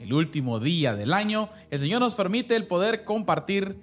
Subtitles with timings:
[0.00, 3.76] el último día del año, el Señor nos permite el poder compartir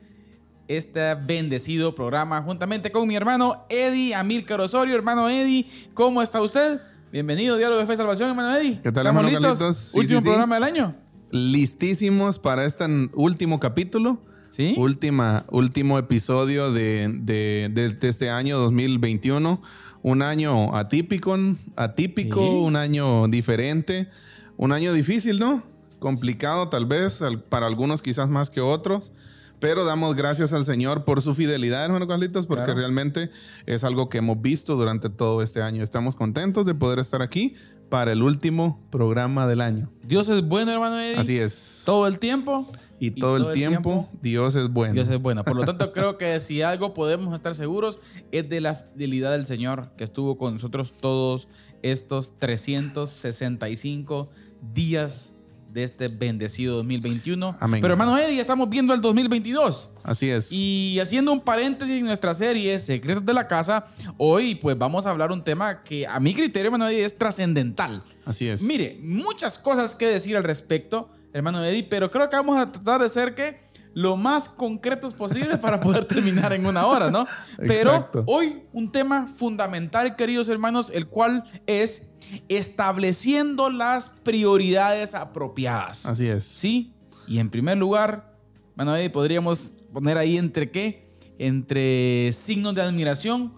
[0.67, 4.95] este bendecido programa juntamente con mi hermano Eddie Amílcar Osorio.
[4.95, 6.81] Hermano Eddie, ¿cómo está usted?
[7.11, 8.79] Bienvenido a Diálogo de Fe y Salvación, hermano Eddie.
[8.83, 9.57] ¿Qué tal, ¿Estamos hermano listos?
[9.59, 9.77] Carlitos?
[9.77, 10.29] Sí, último sí, sí.
[10.29, 10.95] programa del año.
[11.31, 14.21] Listísimos para este último capítulo.
[14.49, 14.73] ¿Sí?
[14.77, 19.61] Última, último episodio de, de- de- de este año 2021.
[20.03, 21.37] Un año atípico,
[21.75, 24.07] atípico, un año diferente,
[24.55, 25.63] un año difícil, ¿no?
[25.99, 29.13] Complicado tal vez, para algunos quizás más que otros.
[29.59, 32.79] Pero damos gracias al Señor por su fidelidad, hermano Carlitos, porque Claro.
[32.79, 33.31] realmente
[33.65, 35.81] es algo que hemos visto durante todo este año.
[35.81, 37.55] Estamos contentos de poder estar aquí
[37.89, 39.91] para el último programa del año.
[40.03, 41.17] Dios es bueno, hermano Eddie.
[41.19, 41.81] Así es.
[41.87, 42.69] Todo el tiempo.
[42.99, 44.93] y, todo, el tiempo, Dios es bueno.
[44.93, 45.43] Dios es bueno.
[45.43, 47.99] Por lo tanto, creo que si algo podemos estar seguros
[48.31, 51.47] es de la fidelidad del Señor que estuvo con nosotros todos
[51.81, 54.29] estos 365
[54.73, 55.35] días
[55.77, 57.55] de este bendecido 2021.
[57.59, 57.81] Amén.
[57.81, 59.91] Pero hermano Eddie, estamos viendo el 2022.
[60.03, 60.51] Así es.
[60.51, 63.85] Y haciendo un paréntesis en nuestra serie Secretos de la Casa,
[64.17, 68.03] hoy pues vamos a hablar un tema que a mi criterio, hermano Eddie, es trascendental.
[68.25, 68.63] Así es.
[68.63, 72.99] Mire, muchas cosas que decir al respecto, hermano Eddie, pero creo que vamos a tratar
[72.99, 73.59] de ser que
[73.97, 77.25] lo más concretos posible para poder terminar en una hora, ¿no?
[77.57, 78.23] Pero Exacto.
[78.27, 82.13] hoy un tema fundamental, queridos hermanos, el cual es
[82.47, 86.05] estableciendo las prioridades apropiadas.
[86.05, 86.43] Así es.
[86.43, 86.93] Sí,
[87.27, 88.37] y en primer lugar,
[88.73, 91.09] hermano Eddie, podríamos poner ahí entre qué,
[91.39, 93.51] entre signos de admiración,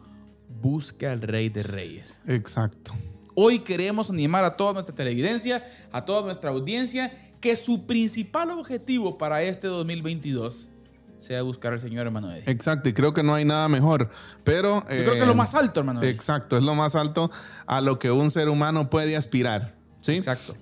[0.62, 2.22] busca al Rey de Reyes.
[2.26, 2.94] Exacto.
[3.36, 9.18] Hoy queremos animar a toda nuestra televidencia, a toda nuestra audiencia, que su principal objetivo
[9.18, 10.70] para este 2022
[11.18, 12.50] sea buscar al Señor, hermano Eddie.
[12.50, 12.90] Exacto.
[12.90, 14.10] Y creo que no hay nada mejor.
[14.44, 14.82] Pero.
[14.82, 16.12] Yo creo que es lo más alto, hermano Eddie.
[16.12, 16.58] Exacto.
[16.58, 17.30] Es lo más alto
[17.66, 19.76] a lo que un ser humano puede aspirar.
[20.02, 20.14] ¿Sí?
[20.14, 20.56] Exacto.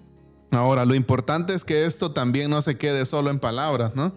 [0.52, 4.14] Ahora, lo importante es que esto también no se quede solo en palabras, ¿no?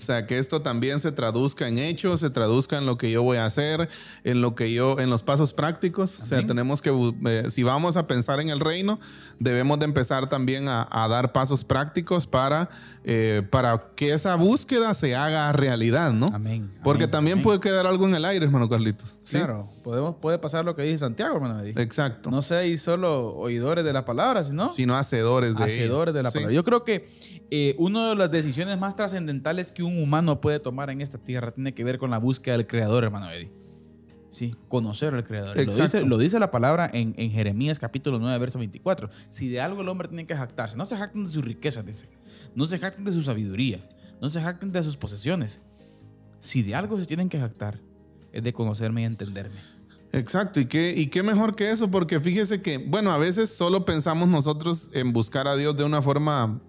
[0.00, 3.22] O sea, que esto también se traduzca en hechos, se traduzca en lo que yo
[3.22, 3.88] voy a hacer,
[4.24, 6.18] en lo que yo, en los pasos prácticos.
[6.20, 6.90] O sea, tenemos que,
[7.26, 8.98] eh, si vamos a pensar en el reino,
[9.38, 12.70] debemos de empezar también a, a dar pasos prácticos para,
[13.04, 16.26] eh, para que esa búsqueda se haga realidad, ¿no?
[16.32, 17.44] Amén, Porque amén, también amén.
[17.44, 19.18] puede quedar algo en el aire, hermano Carlitos.
[19.22, 19.36] ¿sí?
[19.38, 21.62] Claro, podemos, puede pasar lo que dice Santiago, hermano.
[21.64, 22.30] Exacto.
[22.30, 25.72] No seáis solo oidores de la palabra, sino Sino hacedores de ella.
[25.72, 26.38] hacedores de la Sí.
[26.38, 26.54] palabra.
[26.54, 27.08] Yo creo que
[27.50, 31.50] eh, una de las decisiones más trascendentales que un humano puede tomar en esta tierra
[31.52, 33.50] tiene que ver con la búsqueda del Creador, hermano Eddie.
[34.30, 35.56] Sí, conocer al Creador.
[35.56, 39.08] Lo dice, lo dice la palabra en, en Jeremías capítulo 9, verso 24.
[39.28, 42.08] Si de algo el hombre tiene que jactarse, no se jacten de sus riquezas, dice.
[42.54, 43.88] No se jacten de su sabiduría.
[44.22, 45.62] No se jacten de sus posesiones.
[46.38, 47.80] Si de algo se tienen que jactar,
[48.32, 49.56] es de conocerme y entenderme.
[50.12, 53.84] Exacto, y qué, y qué mejor que eso, porque fíjese que, bueno, a veces solo
[53.84, 56.60] pensamos nosotros en buscar a Dios de una forma,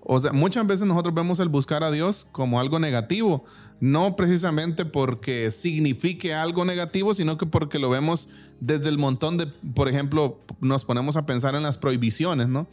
[0.00, 3.44] o sea, muchas veces nosotros vemos el buscar a Dios como algo negativo,
[3.78, 9.46] no precisamente porque signifique algo negativo, sino que porque lo vemos desde el montón de,
[9.74, 12.68] por ejemplo, nos ponemos a pensar en las prohibiciones, ¿no?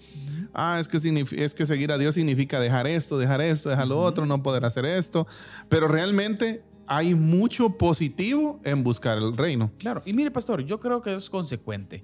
[0.53, 3.99] Ah, es que, es que seguir a Dios significa dejar esto, dejar esto, dejar lo
[3.99, 5.27] otro, no poder hacer esto,
[5.67, 9.71] pero realmente hay mucho positivo en buscar el reino.
[9.77, 12.03] Claro, y mire, pastor, yo creo que es consecuente.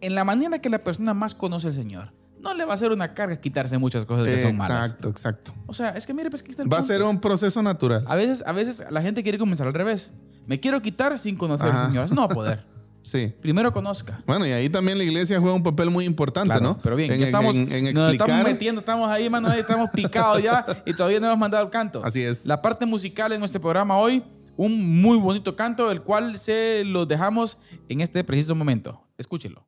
[0.00, 2.90] En la manera que la persona más conoce al Señor, no le va a ser
[2.90, 4.86] una carga quitarse muchas cosas que son malas.
[4.86, 5.54] Exacto, exacto.
[5.66, 8.04] O sea, es que mire, pues que está el Va a ser un proceso natural.
[8.08, 10.12] A veces, a veces la gente quiere comenzar al revés.
[10.46, 12.10] Me quiero quitar sin conocer al Señor.
[12.10, 12.66] No va a poder.
[13.02, 13.32] Sí.
[13.40, 14.22] Primero conozca.
[14.26, 16.78] Bueno, y ahí también la iglesia juega un papel muy importante, Claro, ¿no?
[16.82, 19.90] Pero bien, en, ya estamos, en- en nos estamos metiendo, estamos ahí, mano, ahí estamos
[19.90, 22.02] picados ya y todavía no hemos mandado el canto.
[22.04, 22.46] Así es.
[22.46, 24.22] La parte musical en nuestro programa hoy,
[24.56, 29.02] un muy bonito canto, el cual se lo dejamos en este preciso momento.
[29.18, 29.66] Escúchelo.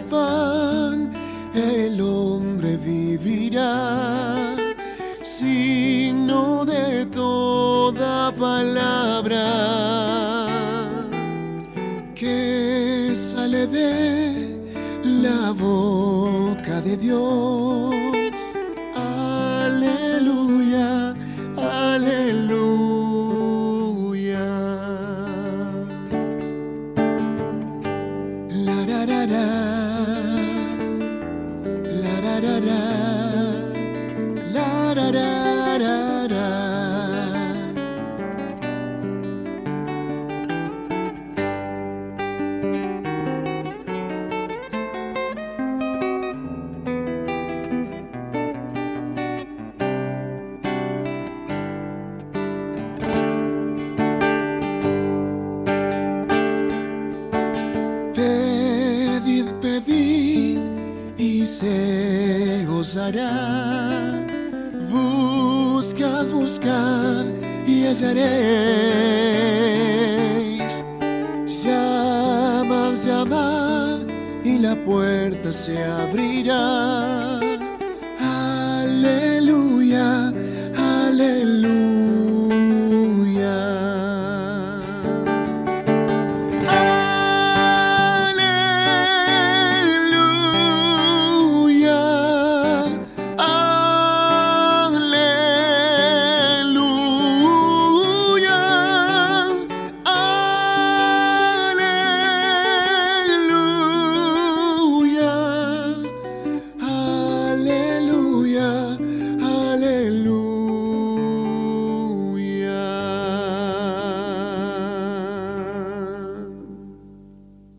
[0.00, 1.12] Pan
[1.54, 4.54] el hombre vivirá,
[5.22, 9.46] sino de toda palabra
[12.14, 14.60] que sale de
[15.04, 17.57] la boca de Dios.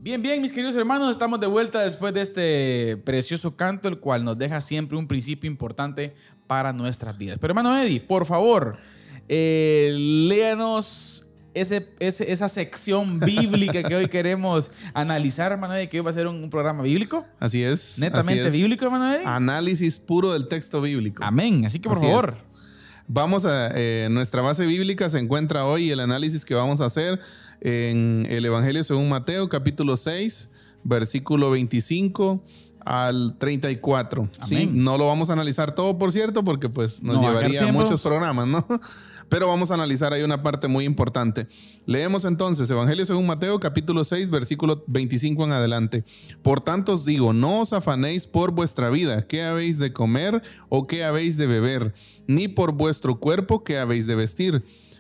[0.10, 4.26] Bien, bien, mis queridos hermanos, estamos de vuelta después de este precioso canto, el cual
[4.26, 6.16] nos deja siempre un principio importante
[6.48, 7.38] para nuestras vidas.
[7.40, 8.78] Pero hermano Eddie, por favor,
[9.28, 9.94] eh,
[10.28, 16.10] léanos ese, ese- esa sección bíblica que hoy queremos analizar, hermano Eddie, que hoy va
[16.10, 17.28] a ser un, un programa bíblico.
[17.40, 18.00] Así es.
[18.00, 18.64] Netamente así es.
[18.64, 19.28] bíblico, hermano Eddie.
[19.28, 21.24] Análisis puro del texto bíblico.
[21.24, 21.68] Amén.
[21.68, 22.30] Así que por Así favor.
[22.30, 22.42] es.
[23.12, 27.20] Vamos a, eh, nuestra base bíblica se encuentra hoy, el análisis que vamos a hacer
[27.62, 30.50] en el Evangelio según Mateo, capítulo 6,
[30.84, 32.44] versículo 25
[32.86, 34.30] al 34.
[34.48, 34.70] ¿sí?
[34.72, 37.62] No lo vamos a analizar todo, por cierto, porque pues nos No va a llevaría
[37.62, 37.82] tiempo.
[37.82, 38.66] muchos programas, ¿no?
[39.30, 41.46] Pero vamos a analizar ahí una parte muy importante.
[41.86, 46.04] Leemos entonces Evangelio según Mateo, capítulo 6, versículo 25 en adelante.
[46.42, 50.88] Por tanto os digo, no os afanéis por vuestra vida, qué habéis de comer o
[50.88, 51.94] qué habéis de beber,
[52.26, 54.64] ni por vuestro cuerpo, qué habéis de vestir.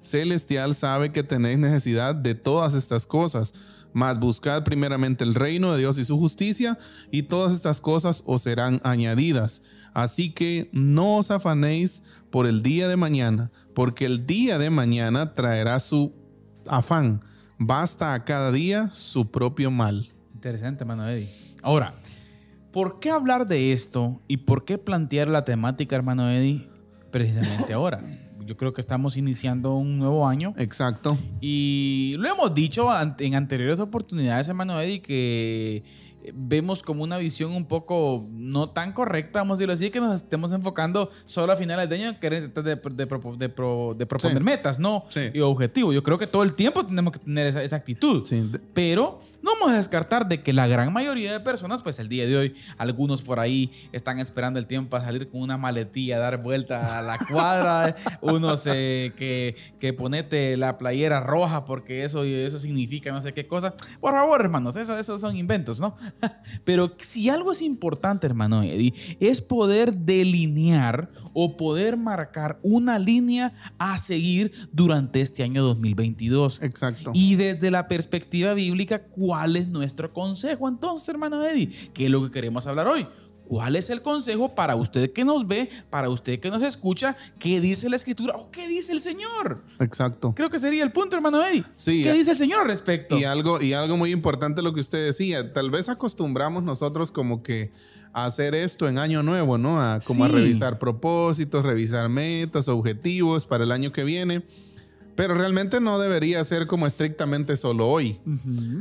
[0.00, 3.54] celestial sabe que tenéis necesidad de todas estas cosas.
[3.92, 6.78] Mas buscad primeramente el reino de Dios y su justicia,
[7.10, 9.62] y todas estas cosas os serán añadidas.
[9.94, 15.34] Así que no os afanéis por el día de mañana, porque el día de mañana
[15.34, 16.12] traerá su
[16.68, 17.24] afán.
[17.58, 20.12] Basta a cada día su propio mal.
[20.34, 21.28] Interesante, hermano Eddie.
[21.62, 21.94] Ahora,
[22.72, 26.68] ¿Por qué hablar de esto y por qué plantear la temática, hermano Eddie,
[27.10, 28.00] precisamente ahora?
[28.46, 31.16] Yo creo que estamos iniciando un nuevo año Exacto.
[31.40, 35.82] y lo hemos dicho en anteriores oportunidades, hermano Eddie, que
[36.34, 40.14] vemos como una visión un poco no tan correcta, vamos a decirlo así, que nos
[40.22, 44.04] estemos enfocando solo a finales de año, querer tratar de, de, propo- de pro- de
[44.04, 44.44] proponer Sí.
[44.44, 45.04] metas, ¿no?
[45.08, 45.30] Sí.
[45.32, 45.94] Y objetivos.
[45.94, 48.26] Yo creo que todo el tiempo tenemos que tener esa, esa actitud.
[48.26, 52.08] Sí, Pero no vamos a descartar de que la gran mayoría de personas, pues el
[52.08, 56.18] día de hoy, algunos por ahí están esperando el tiempo para salir con una maletilla,
[56.18, 62.24] dar vuelta a la cuadra, unos eh, que, que ponete la playera roja porque eso,
[62.24, 63.74] eso significa no sé qué cosa.
[64.00, 65.96] Por favor, hermanos, eso, esos son inventos, ¿no?
[66.64, 73.54] Pero si algo es importante, hermano Eddie, es poder delinear o poder marcar una línea
[73.78, 76.62] a seguir durante este año 2022.
[76.62, 77.12] Exacto.
[77.14, 81.68] Y desde la perspectiva bíblica, ¿cuál es nuestro consejo entonces, hermano Eddie?
[81.92, 83.06] ¿Qué es lo que queremos hablar hoy?
[83.50, 87.16] ¿Cuál es el consejo para usted que nos ve, para usted que nos escucha?
[87.40, 89.64] ¿Qué dice la escritura o qué dice el Señor?
[89.80, 90.32] Exacto.
[90.36, 91.64] Creo que sería el punto, hermano Eddie.
[91.74, 93.18] Sí, ¿Qué eh, dice el Señor al respecto?
[93.18, 97.42] Y algo, y algo muy importante lo que usted decía, tal vez acostumbramos nosotros como
[97.42, 97.72] que
[98.12, 99.80] a hacer esto en año nuevo, ¿no?
[99.80, 104.44] A, como a revisar propósitos, revisar metas, objetivos para el año que viene.
[105.16, 108.20] Pero realmente no debería ser como estrictamente solo hoy,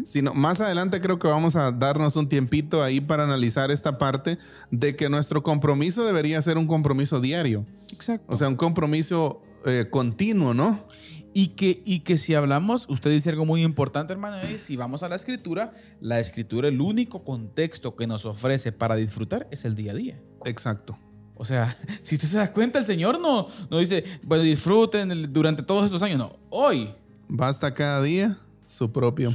[0.05, 4.37] sino más adelante creo que vamos a darnos un tiempito ahí para analizar esta parte
[4.71, 8.25] de que nuestro compromiso debería ser un compromiso diario, Exacto.
[8.31, 10.85] o sea, un compromiso eh, continuo, ¿no?
[11.33, 15.03] Y que, y que si hablamos, usted dice algo muy importante, hermano, Eddie, si vamos
[15.03, 19.75] a la escritura, la escritura, el único contexto que nos ofrece para disfrutar es el
[19.75, 20.21] día a día.
[20.45, 20.97] Exacto.
[21.39, 25.63] O sea, si usted se da cuenta, el Señor no, no dice, bueno, disfruten durante
[25.63, 26.19] todos estos años.
[26.19, 26.93] No, hoy.
[27.29, 29.33] Basta cada día su propio.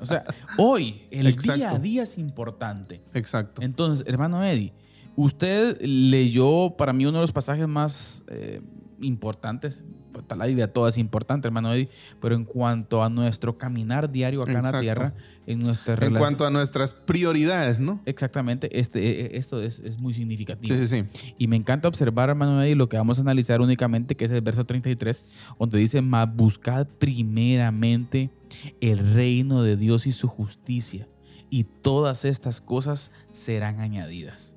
[0.00, 0.24] O sea,
[0.56, 1.54] hoy, el Exacto.
[1.54, 3.02] día a día es importante.
[3.12, 3.60] Exacto.
[3.60, 4.72] Entonces, hermano Eddie,
[5.16, 8.62] usted leyó para mí uno de los pasajes más eh,
[9.02, 9.84] importantes.
[10.12, 11.88] Pues, La Biblia toda es importante, hermano Eddie,
[12.20, 15.14] pero en cuanto a nuestro caminar diario acá en la tierra,
[15.46, 18.00] en nuestra En cuanto a nuestras prioridades, ¿no?
[18.06, 20.74] Exactamente, este, eh, esto es, es muy significativo.
[20.74, 21.32] Sí, sí, sí.
[21.38, 24.40] Y me encanta observar, hermano Eddie, lo que vamos a analizar únicamente, que es el
[24.40, 25.24] verso 33,
[25.58, 28.30] donde dice, mas buscad primeramente
[28.80, 31.08] el reino de Dios y su justicia,
[31.50, 34.56] y todas estas cosas serán añadidas.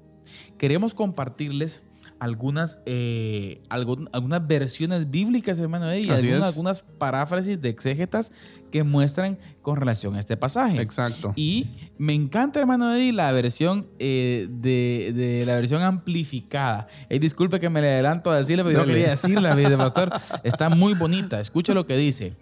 [0.57, 1.83] Queremos compartirles
[2.19, 8.31] algunas, eh, algún- algunas versiones bíblicas, hermano Eddie, y algunas, algunas paráfrasis de exégetas
[8.71, 10.79] que muestran con relación a este pasaje.
[10.81, 11.33] Exacto.
[11.35, 11.67] Y
[11.97, 16.87] me encanta, hermano Eddie, la versión eh, de, de la versión amplificada.
[17.09, 18.93] Eh, disculpe que me le adelanto a decirle, pero yo Dale.
[18.93, 20.11] quería decirla, de pastor.
[20.43, 21.39] Está muy bonita.
[21.39, 22.35] Escucha lo que dice.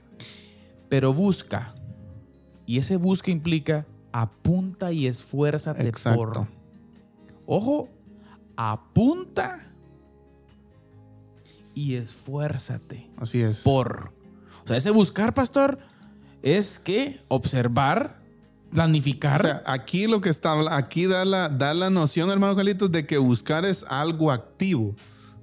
[0.89, 1.73] Pero busca.
[2.65, 6.17] Y ese busca implica apunta y esfuérzate Exacto.
[6.19, 6.47] por.
[7.45, 7.89] Ojo,
[8.55, 9.69] apunta
[11.75, 13.61] y esfuérzate Así es.
[13.61, 14.11] por.
[14.63, 15.79] O sea, ese buscar, pastor,
[16.41, 18.21] es que observar,
[18.71, 19.41] planificar.
[19.41, 23.05] O sea, aquí lo que está, aquí da la, da la noción, hermano Carlitos, de
[23.05, 24.95] que buscar es algo activo.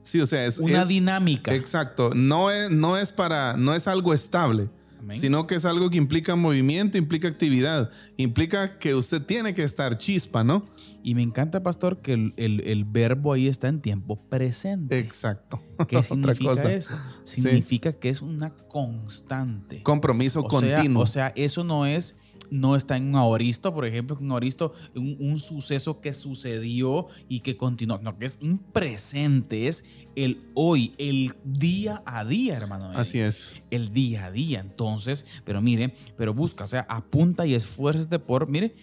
[0.03, 1.55] Sí, o sea, es una es- dinámica.
[1.55, 2.13] Exacto.
[2.15, 4.71] No es, no es para, no es algo estable.
[4.99, 5.19] Amén.
[5.21, 9.97] Sino que es algo que implica movimiento, implica actividad, implica que usted tiene que estar
[9.99, 10.67] chispa, ¿no?
[11.03, 14.99] Y me encanta, pastor, que el, el- el verbo ahí está en tiempo presente.
[14.99, 15.61] Exacto.
[15.89, 16.03] ¿Qué Otra
[16.35, 16.73] significa cosa.
[16.73, 16.95] eso?
[17.25, 19.83] Significa que es una constante.
[19.83, 21.03] Compromiso O sea, continuo.
[21.03, 22.17] o sea, eso no es,
[22.51, 27.41] no está en un ahoristo, por ejemplo, un ahoristo, un, un suceso que sucedió y
[27.41, 27.99] que continuó.
[27.99, 29.85] No, que es un presente, es
[30.17, 32.91] el hoy, el día a día, hermano.
[32.95, 33.63] Así es.
[33.71, 34.61] el día a día.
[34.61, 38.75] Entonces, pero mire, pero busca, o sea, apunta y esfuérzate por, mire,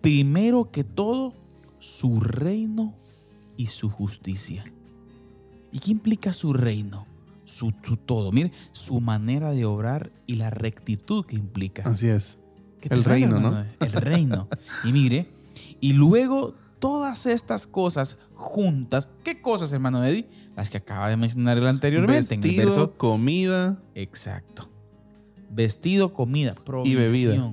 [0.00, 1.34] primero que todo,
[1.78, 2.94] su reino
[3.56, 4.64] y su justicia.
[5.72, 7.06] ¿Y qué implica su reino?
[7.44, 11.82] Su, su todo, mire, su manera de obrar y la rectitud que implica.
[11.84, 12.38] Así es.
[12.80, 13.66] ¿Qué te El trae, reino, hermano?
[13.80, 14.48] El reino.
[14.84, 15.28] Y mire,
[15.80, 20.28] y luego todas estas cosas juntas, ¿qué cosas, hermano Eddie?
[20.56, 23.80] Las que acaba de mencionar él anteriormente en el Vestido, verso comida.
[23.94, 24.68] Exacto.
[25.50, 27.02] Vestido, comida, provisión.
[27.02, 27.52] bebida.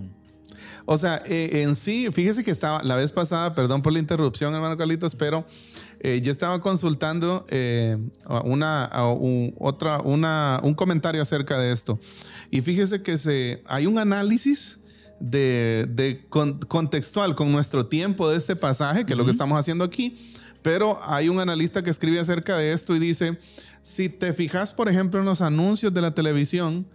[0.86, 4.54] O sea, eh, en sí, fíjese que estaba la vez pasada, perdón por la interrupción,
[4.54, 5.46] hermano Carlitos, pero
[6.00, 7.98] eh, yo estaba consultando eh,
[8.44, 12.00] una, a un, otra, una, un comentario acerca de esto.
[12.52, 14.80] Y fíjese que se, hay un análisis
[15.20, 19.60] de, de con- contextual con nuestro tiempo de este pasaje, que es lo que estamos
[19.60, 20.16] haciendo aquí.
[20.62, 23.38] Pero hay un analista que escribe acerca de esto y dice,
[23.84, 26.88] si te fijas, por ejemplo, en los anuncios de la televisión,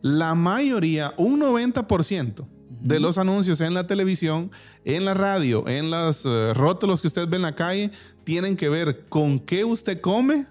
[0.00, 2.46] la mayoría, un 90%,
[2.80, 4.50] de los anuncios en la televisión,
[4.84, 7.90] en la radio, en los eh, rótulos que usted ve en la calle,
[8.24, 10.46] tienen que ver con qué usted come,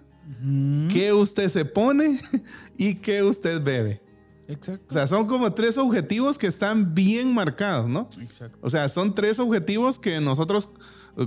[0.92, 2.20] qué usted se pone
[2.78, 4.02] y qué usted bebe.
[4.48, 4.86] Exacto.
[4.90, 8.08] O sea, son como tres objetivos que están bien marcados, ¿no?
[8.22, 8.58] Exacto.
[8.62, 10.70] O sea, son tres objetivos que nosotros,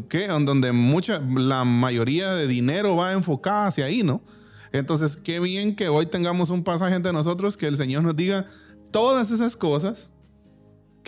[0.09, 4.23] que donde mucha, la mayoría de dinero va enfocada hacia ahí, ¿no?
[4.73, 8.47] Entonces, qué bien que hoy tengamos un pasaje entre nosotros que el Señor nos diga
[8.91, 10.11] todas esas cosas,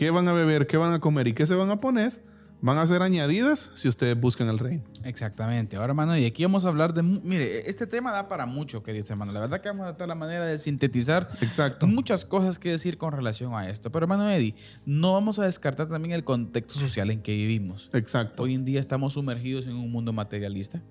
[0.02, 2.20] qué van a beber, qué van a comer y qué se van a poner,
[2.60, 4.82] van a ser añadidas si ustedes buscan el reino.
[5.04, 5.76] Exactamente.
[5.76, 7.04] Ahora, hermano, y aquí vamos a hablar de...
[7.04, 9.32] Mire, este tema da para mucho, queridos hermanos.
[9.32, 11.86] La verdad que vamos a tratar la manera de sintetizar Exacto.
[11.86, 13.92] muchas cosas que decir con relación a esto.
[13.92, 17.88] Pero, hermano Eddie, no vamos a descartar también el contexto social en que vivimos.
[17.92, 18.42] Exacto.
[18.42, 20.82] Hoy en día estamos sumergidos en un mundo materialista.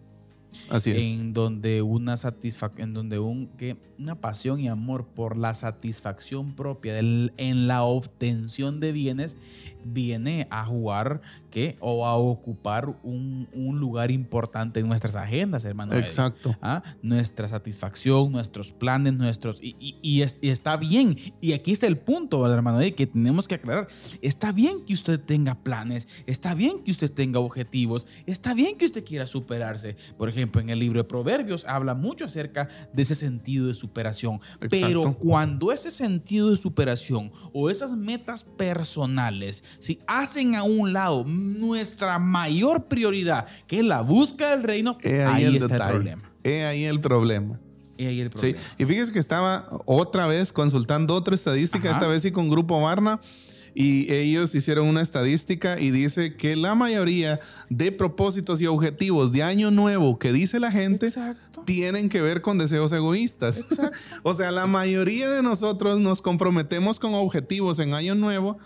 [0.85, 6.99] En donde una satisfacción, donde un, que una pasión y amor por la satisfacción propia
[6.99, 9.37] en la obtención de bienes
[9.83, 11.77] viene a jugar ¿qué?
[11.79, 15.93] o a ocupar un, un lugar importante en nuestras agendas, hermano.
[15.93, 16.55] Exacto.
[16.61, 16.81] ¿Ah?
[17.03, 19.61] Nuestra satisfacción, nuestros planes, nuestros...
[19.61, 21.17] Y, y- y es- y está bien.
[21.41, 23.87] Y aquí está el punto, ¿verdad, hermano, que tenemos que aclarar.
[24.21, 28.85] Está bien que usted tenga planes, está bien que usted tenga objetivos, está bien que
[28.85, 29.95] usted quiera superarse.
[30.17, 34.39] Por ejemplo, en el libro de Proverbios habla mucho acerca de ese sentido de superación.
[34.69, 35.17] Pero Exacto.
[35.19, 38.43] cuando ese sentido de superación o esas metas
[38.91, 44.97] personales, si hacen a un lado nuestra mayor prioridad, que es la búsqueda del reino,
[45.01, 46.31] He ahí, el está el problema.
[46.43, 47.59] He ahí el problema.
[47.97, 51.99] Y ahí el Sí, y fíjese que estaba otra vez consultando otra estadística, Ajá.
[51.99, 53.19] esta vez sí con Grupo Varna,
[53.73, 59.43] y ellos hicieron una estadística y dice que la mayoría de propósitos y objetivos de
[59.43, 61.63] año nuevo que dice la gente Exacto.
[61.65, 63.63] tienen que ver con deseos egoístas.
[64.23, 68.57] o sea, la mayoría de nosotros nos comprometemos con objetivos en año nuevo.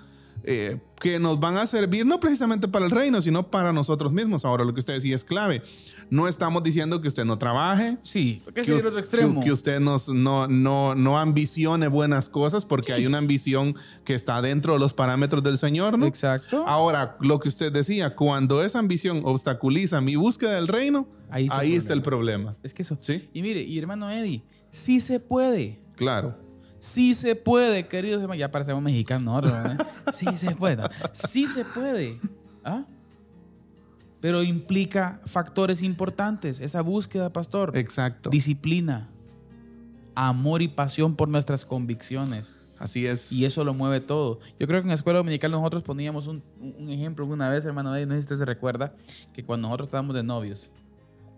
[0.48, 4.46] Eh, que nos van a servir no precisamente para el reino, sino para nosotros mismos.
[4.46, 5.62] Ahora, lo que usted decía es clave.
[6.10, 9.40] No estamos diciendo que usted no trabaje, Sí, porque es que, el us- otro extremo.
[9.40, 14.14] que- que usted nos- no, no, no ambicione buenas cosas porque hay una ambición que
[14.14, 16.06] está dentro de los parámetros del Señor, ¿no?
[16.06, 16.64] Exacto.
[16.68, 21.48] Ahora, lo que usted decía, cuando esa ambición obstaculiza mi búsqueda del reino, Ahí ahí,
[21.48, 22.56] está el está el problema.
[22.62, 22.98] Es que eso.
[23.02, 23.28] Sí.
[23.34, 25.80] Y mire, y hermano Eddie, sí se puede.
[25.96, 26.38] Claro.
[26.86, 28.40] Sí se puede, queridos hermanos.
[28.40, 29.72] Ya parecemos mexicanos, ¿no?
[29.72, 29.78] ¿eh?
[30.14, 30.84] Sí se puede.
[31.14, 32.20] Sí se puede.
[32.64, 32.86] ¿Ah?
[34.22, 36.60] Pero implica factores importantes.
[36.62, 37.76] Esa búsqueda, pastor.
[37.76, 38.30] Exacto.
[38.30, 39.10] Disciplina.
[40.14, 42.54] Amor y pasión por nuestras convicciones.
[42.78, 43.32] Así es.
[43.32, 44.40] Y eso lo mueve todo.
[44.60, 47.90] Yo creo que en la escuela dominical nosotros poníamos un, un ejemplo una vez, hermano,
[47.90, 48.94] no sé si usted se recuerda,
[49.34, 50.72] que cuando nosotros estábamos de novios,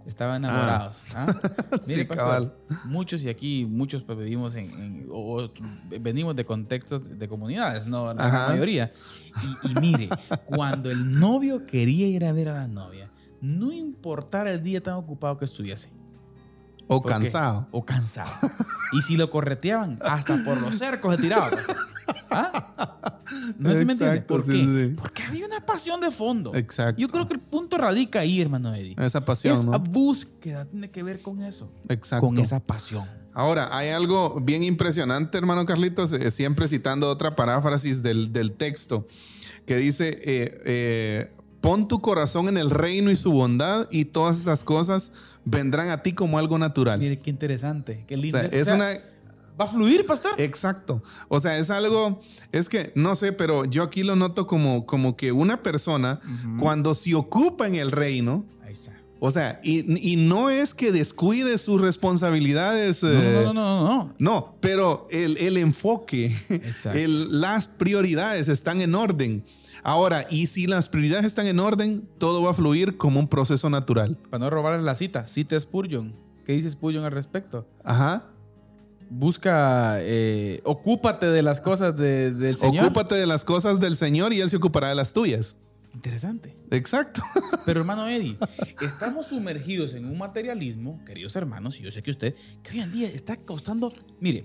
[0.05, 1.01] estaban enamorados.
[1.15, 1.25] ¿ah?
[1.87, 2.53] Mire, Sí, pastor, cabal.
[2.85, 5.51] muchos y aquí, muchos pues, vivimos en, en- o, o
[5.99, 8.47] venimos de contextos de comunidades, no la Ajá.
[8.49, 8.91] mayoría.
[9.63, 10.09] Y, y mire,
[10.45, 14.95] cuando el novio quería ir a ver a la novia, no importara el día tan
[14.95, 15.89] ocupado que estuviese.
[16.87, 17.67] o cansado.
[17.71, 18.31] O cansado.
[18.93, 21.49] Y si lo correteaban, hasta por los cercos se tiraba.
[22.31, 22.96] ¿Ah?
[23.57, 24.15] No sé si me entiende.
[24.15, 24.57] Exacto, ¿Por sí, qué?
[24.57, 24.95] sí, sí.
[24.97, 26.53] Porque había una pasión de fondo.
[26.55, 26.99] Exacto.
[27.01, 28.95] Yo creo que el punto radica ahí, hermano Eddie.
[28.97, 29.79] Esa pasión, Esa ¿no?
[29.79, 31.71] búsqueda tiene que ver con eso.
[31.89, 32.25] Exacto.
[32.25, 33.05] Con esa pasión.
[33.33, 39.07] Ahora, hay algo bien impresionante, hermano Carlitos, eh, siempre citando otra paráfrasis del, del texto,
[39.67, 41.31] que dice, eh, eh,
[41.61, 45.11] pon tu corazón en el reino y su bondad y todas esas cosas
[45.45, 46.99] vendrán a ti como algo natural.
[46.99, 48.39] Mire qué interesante, qué O lindo.
[48.39, 48.55] sea, eso.
[48.55, 48.97] O es sea, una...
[49.59, 50.31] ¿Va a fluir, pastor?
[50.39, 51.01] Exacto.
[51.29, 52.19] O sea, es algo,
[52.51, 56.19] es que no sé, pero yo aquí lo noto como, como que una persona,
[56.59, 58.93] cuando se ocupa en el reino, Ahí está.
[59.19, 63.01] o sea, y, y no es que descuide sus responsabilidades.
[63.03, 64.55] No, eh, no, no, no, no, no.
[64.61, 66.35] pero el, el enfoque,
[66.93, 69.43] el- las prioridades están en orden.
[69.83, 73.69] Ahora, y si las prioridades están en orden, todo va a fluir como un proceso
[73.69, 74.17] natural.
[74.29, 76.13] Para no robarle la cita, cita Spurgeon.
[76.45, 77.67] ¿Qué dice Spurgeon al respecto?
[77.83, 78.27] Ajá.
[79.09, 82.85] Busca, eh, ocúpate de las cosas de- del Señor.
[82.85, 85.55] Ocúpate de las cosas del Señor y Él se ocupará de las tuyas.
[85.93, 86.55] Interesante.
[86.71, 87.21] Exacto.
[87.65, 88.35] Pero hermano Eddie,
[88.81, 92.91] estamos sumergidos en un materialismo, queridos hermanos, y yo sé que usted, que hoy en
[92.91, 94.43] día está costando, mire,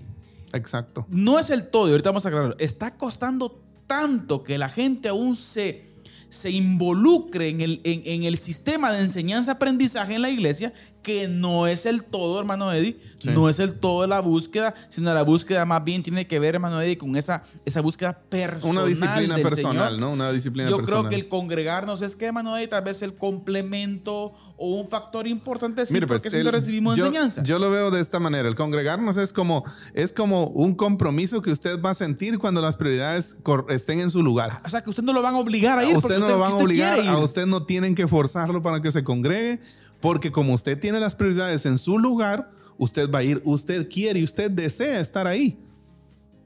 [0.53, 1.05] Exacto.
[1.09, 5.09] no es el todo, y ahorita vamos a aclararlo, está costando tanto que la gente
[5.09, 5.83] aún se,
[6.29, 11.67] se involucre en el, en, en el sistema de enseñanza-aprendizaje en la iglesia que no
[11.67, 13.29] es el todo, hermano Eddie, Sí.
[13.31, 16.55] no es el todo de la búsqueda, sino la búsqueda más bien tiene que ver,
[16.55, 18.77] hermano Eddie, con esa, esa búsqueda personal.
[18.77, 19.99] Una disciplina del personal, Señor.
[19.99, 20.11] ¿no?
[20.13, 21.01] Una disciplina Yo personal.
[21.01, 25.27] creo que el congregarnos es que, hermano Eddie, tal vez el complemento o un factor
[25.27, 27.43] importante, sí, Mire, pues, porque el- recibimos yo, enseñanza.
[27.43, 28.47] yo lo veo de esta manera.
[28.47, 29.63] El congregarnos es como,
[29.93, 33.37] es como un compromiso que usted va a sentir cuando las prioridades
[33.69, 34.61] estén en su lugar.
[34.63, 35.97] o sea, que usted no lo van a obligar a A ir.
[35.97, 38.81] usted porque no lo van a usted obligar, a usted no tienen que forzarlo para
[38.81, 39.59] que se congregue,
[40.03, 44.19] porque como usted tiene las prioridades en su lugar, usted va a ir, usted quiere
[44.19, 45.57] y usted desea estar ahí.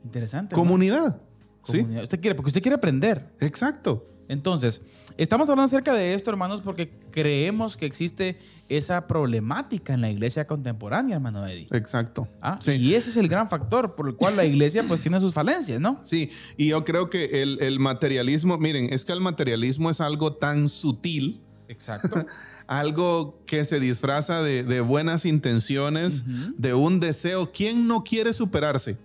[0.06, 0.56] Interesante.
[0.56, 0.62] ¿no?
[0.62, 1.20] Comunidad.
[1.64, 1.80] ¿Sí?
[1.80, 3.34] Usted quiere, porque usted quiere aprender.
[3.40, 4.08] Exacto.
[4.28, 4.82] Entonces,
[5.18, 8.38] estamos hablando acerca de esto, hermanos, porque creemos que existe
[8.70, 11.66] esa problemática en la iglesia contemporánea, hermano Eddie.
[11.72, 12.28] Exacto.
[12.40, 12.74] Ah, Sí.
[12.74, 15.80] Y ese es el gran factor por el cual la iglesia pues tiene sus falencias,
[15.80, 16.00] ¿no?
[16.04, 20.36] Sí, y yo creo que el, el materialismo, miren, es que el materialismo es algo
[20.36, 22.26] tan sutil, Exacto.
[22.68, 26.24] algo que se disfraza de, de buenas intenciones,
[26.58, 27.52] de un deseo.
[27.52, 28.98] ¿Quién no quiere superarse?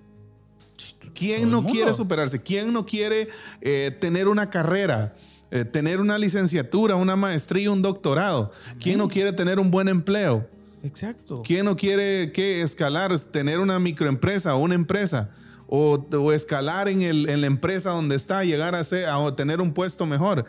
[1.14, 1.72] ¿Quién no mundo.
[1.72, 2.40] quiere superarse?
[2.40, 3.29] ¿Quién no quiere
[3.61, 5.14] eh, tener una carrera?
[5.53, 8.51] eh, tener una licenciatura, una maestría, un doctorado.
[8.81, 10.48] ¿Quién no quiere tener un buen empleo?
[10.83, 11.42] Exacto.
[11.44, 15.29] ¿Quién no quiere que escalar, tener una microempresa o una empresa?
[15.74, 19.58] O, o escalar en, el- en la empresa donde está, llegar a, ser, a tener
[19.62, 20.44] un puesto mejor.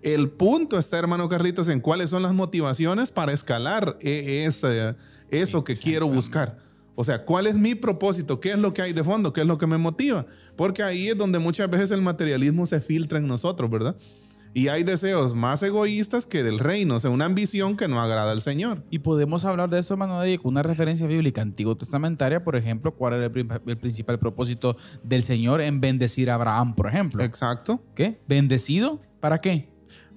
[0.00, 4.94] El punto está, hermano Carlitos, en cuáles son las motivaciones para escalar e- ese-
[5.30, 6.56] eso que quiero buscar.
[6.94, 8.40] O sea, ¿cuál es mi propósito?
[8.40, 9.32] ¿Qué es lo que hay de fondo?
[9.34, 10.24] ¿Qué es lo que me motiva?
[10.56, 13.94] Porque ahí es donde muchas veces el materialismo se filtra en nosotros, ¿verdad?
[14.54, 18.32] Y hay deseos más egoístas que del reino, o sea, una ambición que no agrada
[18.32, 18.84] al Señor.
[18.90, 22.94] Y podemos hablar de eso, hermano Eddie, con una referencia bíblica antiguo testamentaria, por ejemplo,
[22.94, 27.24] cuál era el, el principal propósito del Señor en bendecir a Abraham, por ejemplo.
[27.24, 27.82] Exacto.
[27.94, 28.20] ¿Qué?
[28.28, 29.00] ¿Bendecido?
[29.20, 29.70] ¿Para qué?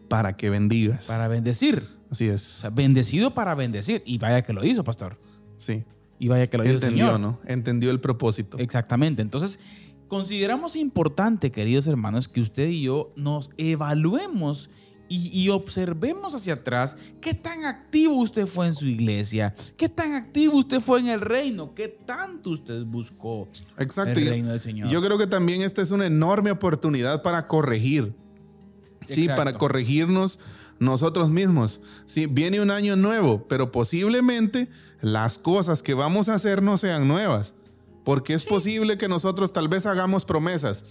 [0.09, 1.05] Para que bendigas.
[1.05, 1.87] Para bendecir.
[2.11, 2.41] Así O es.
[2.41, 4.03] sea, bendecido para bendecir.
[4.05, 5.17] Y vaya que lo hizo, pastor.
[5.57, 5.85] Sí.
[6.19, 7.19] Y vaya que lo hizo el Entendió, Señor.
[7.19, 7.39] ¿no?
[7.45, 8.57] Entendió el propósito.
[8.57, 9.21] Exactamente.
[9.21, 9.59] Entonces,
[10.07, 14.69] consideramos importante, queridos hermanos, que usted y yo nos evaluemos
[15.07, 20.13] y, y observemos hacia atrás qué tan activo usted fue en su iglesia, qué tan
[20.13, 24.19] activo usted fue en el reino, qué tanto usted buscó Exacto.
[24.19, 24.89] el reino del Señor.
[24.89, 28.15] Yo creo que también esta es una enorme oportunidad para corregir.
[29.07, 30.39] Sí, para corregirnos
[30.79, 31.79] nosotros mismos.
[32.05, 34.69] Sí, viene un año nuevo, pero posiblemente
[35.01, 37.53] las cosas que vamos a hacer no sean nuevas.
[38.05, 40.85] Porque es posible que nosotros tal vez hagamos promesas.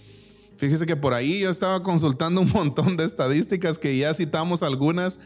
[0.57, 5.19] Fíjese que por ahí yo estaba consultando un montón de estadísticas que ya citamos algunas,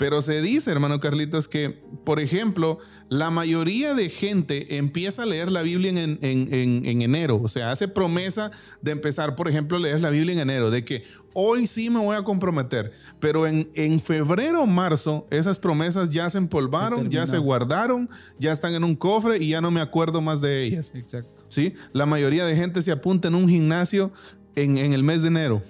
[0.00, 2.78] pero se dice, hermano Carlitos, que, por ejemplo,
[3.10, 6.18] la mayoría de gente empieza a leer la Biblia en, en-
[6.54, 7.38] en- en enero.
[7.42, 10.86] O sea, hace promesa de empezar, por ejemplo, a leer la Biblia en enero, de
[10.86, 11.02] que
[11.34, 12.92] hoy sí me voy a comprometer.
[13.20, 18.08] Pero en, en febrero o marzo, esas promesas ya se empolvaron, ya se guardaron,
[18.38, 20.92] ya están en un cofre y ya no me acuerdo más de ellas.
[20.94, 21.44] Exacto.
[21.50, 21.74] ¿sí?
[21.92, 24.12] La mayoría de gente se apunta en un gimnasio
[24.56, 25.62] en, en el mes de enero.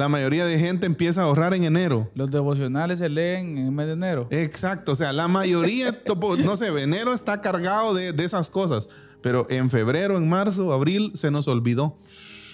[0.00, 2.10] La mayoría de gente empieza a ahorrar en enero.
[2.14, 4.26] Los devocionales se leen en el mes de enero.
[4.30, 8.88] Exacto, o sea, la mayoría, topo- no sé, enero está cargado de, de esas cosas,
[9.20, 11.98] pero en febrero, en marzo, abril se nos olvidó.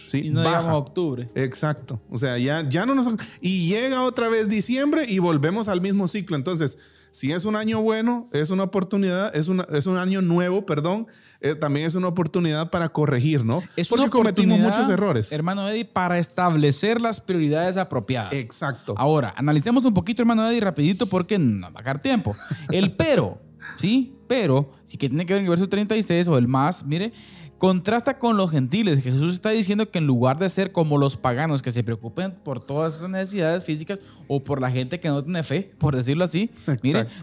[0.09, 0.19] ¿sí?
[0.27, 0.51] y no Baja.
[0.59, 1.29] llegamos a octubre.
[1.37, 2.01] Exacto.
[2.11, 3.07] O sea, ya, ya no nos.
[3.41, 6.37] Y llega otra vez diciembre y volvemos al mismo ciclo.
[6.37, 6.79] Entonces,
[7.17, 11.07] si es un año bueno, es una oportunidad, es, una, es un año nuevo, perdón,
[11.41, 13.63] eh, también es una oportunidad para corregir, ¿no?
[13.75, 15.33] Es Porque una cometimos muchos errores.
[15.33, 18.35] Hermano Eddie, para establecer las prioridades apropiadas.
[18.35, 18.93] Exacto.
[18.99, 22.37] Ahora, analicemos un poquito, hermano Eddie, rapidito porque no va a dar tiempo.
[22.71, 23.41] El pero,
[23.79, 24.15] ¿sí?
[24.29, 27.15] Pero, sí que tiene que ver en el verso 36 o el más, mire,
[27.59, 29.03] contrasta con los gentiles.
[29.03, 32.62] Jesús está diciendo que en lugar de ser como los paganos que se preocupen por
[32.62, 36.51] todas estas necesidades físicas o por la gente que no tiene fe, por decirlo así,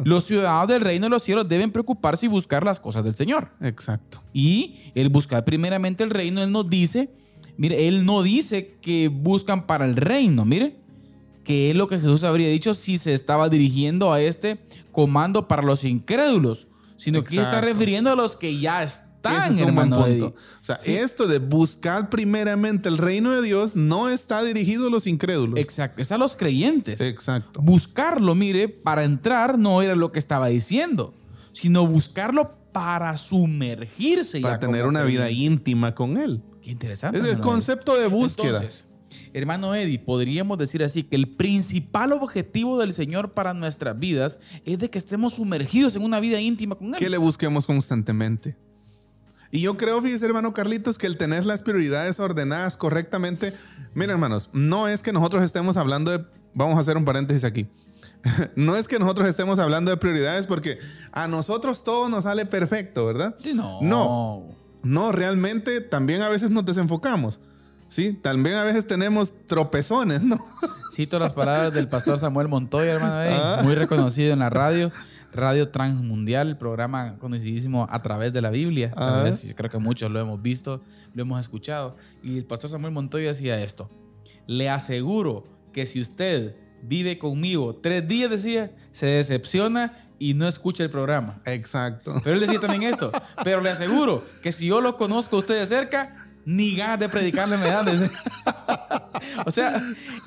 [0.03, 3.51] los ciudadanos del reino de los cielos deben preocuparse y buscar las cosas del Señor.
[3.61, 4.21] Exacto.
[4.33, 7.13] Y el buscar primeramente el reino, Él nos dice,
[7.57, 10.77] mire, Él no dice que buscan para el reino, mire,
[11.43, 14.59] que es lo que Jesús habría dicho si se estaba dirigiendo a este
[14.91, 19.61] comando para los incrédulos, sino que está refiriendo a los que ya Ese están, es
[19.61, 20.27] un buen punto.
[20.27, 25.07] O sea, esto de buscar primeramente el reino de Dios no está dirigido a los
[25.07, 25.59] incrédulos.
[25.59, 26.99] Exacto, es a los creyentes.
[27.01, 27.61] Exacto.
[27.61, 31.13] Buscarlo, mire, para entrar no era lo que estaba diciendo,
[31.53, 34.41] sino buscarlo para sumergirse.
[34.41, 36.41] ya Para tener una vida íntima con Él.
[36.61, 37.19] Qué interesante.
[37.19, 38.57] Es el concepto de búsqueda.
[38.57, 38.87] Entonces,
[39.33, 44.79] hermano Eddie, podríamos decir así que el principal objetivo del Señor para nuestras vidas es
[44.79, 46.99] de que estemos sumergidos en una vida íntima con Él.
[46.99, 48.57] que le busquemos constantemente.
[49.53, 53.53] Y yo creo, fíjese, hermano Carlitos, que el tener las prioridades ordenadas correctamente,
[53.93, 57.69] miren, hermanos, no es que nosotros estemos hablando de, vamos a hacer un paréntesis aquí,
[58.55, 60.79] no es que nosotros estemos hablando de prioridades porque
[61.11, 63.35] a nosotros todo nos sale perfecto, ¿verdad?
[63.53, 63.79] No.
[63.83, 64.43] No.
[64.81, 67.39] No, realmente también a veces nos desenfocamos.
[67.89, 70.43] Sí, también a veces tenemos tropezones, ¿no?
[70.91, 73.61] Cito las palabras del pastor Samuel Montoya, hermano, eh, Ah.
[73.63, 74.91] muy reconocido en la radio,
[75.33, 78.93] Radio Transmundial, programa conocidísimo a través de la Biblia.
[78.95, 79.29] Ah.
[79.29, 80.81] yo creo que muchos lo hemos visto,
[81.13, 81.95] lo hemos escuchado.
[82.21, 83.89] Y el pastor Samuel Montoya decía esto:
[84.45, 90.83] Le aseguro que si usted vive conmigo tres días, decía, se decepciona y no escucha
[90.83, 91.41] el programa.
[91.45, 92.13] Exacto.
[92.23, 93.11] Pero él decía también esto.
[93.43, 97.09] Pero le aseguro que si yo lo conozco a usted de cerca, ni ganas de
[97.09, 97.85] predicarle me dan.
[99.45, 99.81] O sea,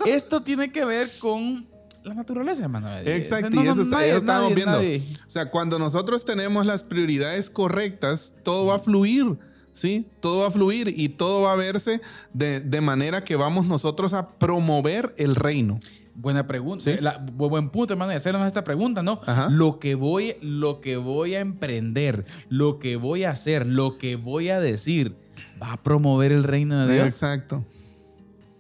[0.05, 1.67] esto tiene que ver con
[2.07, 2.89] la naturaleza, hermano.
[3.05, 4.79] Exacto, No, y no, eso, está- nadie- eso estábamos nadie- viendo.
[4.79, 9.39] nadie- O sea, cuando nosotros tenemos las prioridades correctas, todo va a fluir,
[9.73, 10.07] ¿sí?
[10.21, 12.01] Todo va a fluir y todo va a verse
[12.33, 15.79] de, de manera que vamos nosotros a promover el reino.
[16.15, 16.83] Buena pregunta.
[16.85, 16.93] Sí.
[17.01, 19.21] La- bu- buen punto, hermano, de hacernos esta pregunta, ¿no?
[19.27, 19.49] Ajá.
[19.51, 24.17] Lo que, voy, lo que voy a emprender, lo que voy a hacer, lo que
[24.17, 25.15] voy a decir,
[25.63, 27.07] va a promover el reino de Dios.
[27.07, 27.65] Exacto.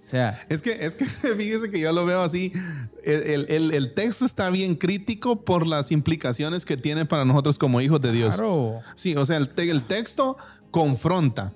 [0.06, 1.04] O sea, Es que, es que
[1.36, 2.52] fíjese que yo lo veo así.
[3.02, 8.00] El, el- texto está bien crítico por las implicaciones que tiene para nosotros como hijos
[8.00, 8.36] de Dios.
[8.36, 8.80] claro.
[8.94, 10.36] Sí, o sea, el, te- el texto
[10.70, 11.52] confronta.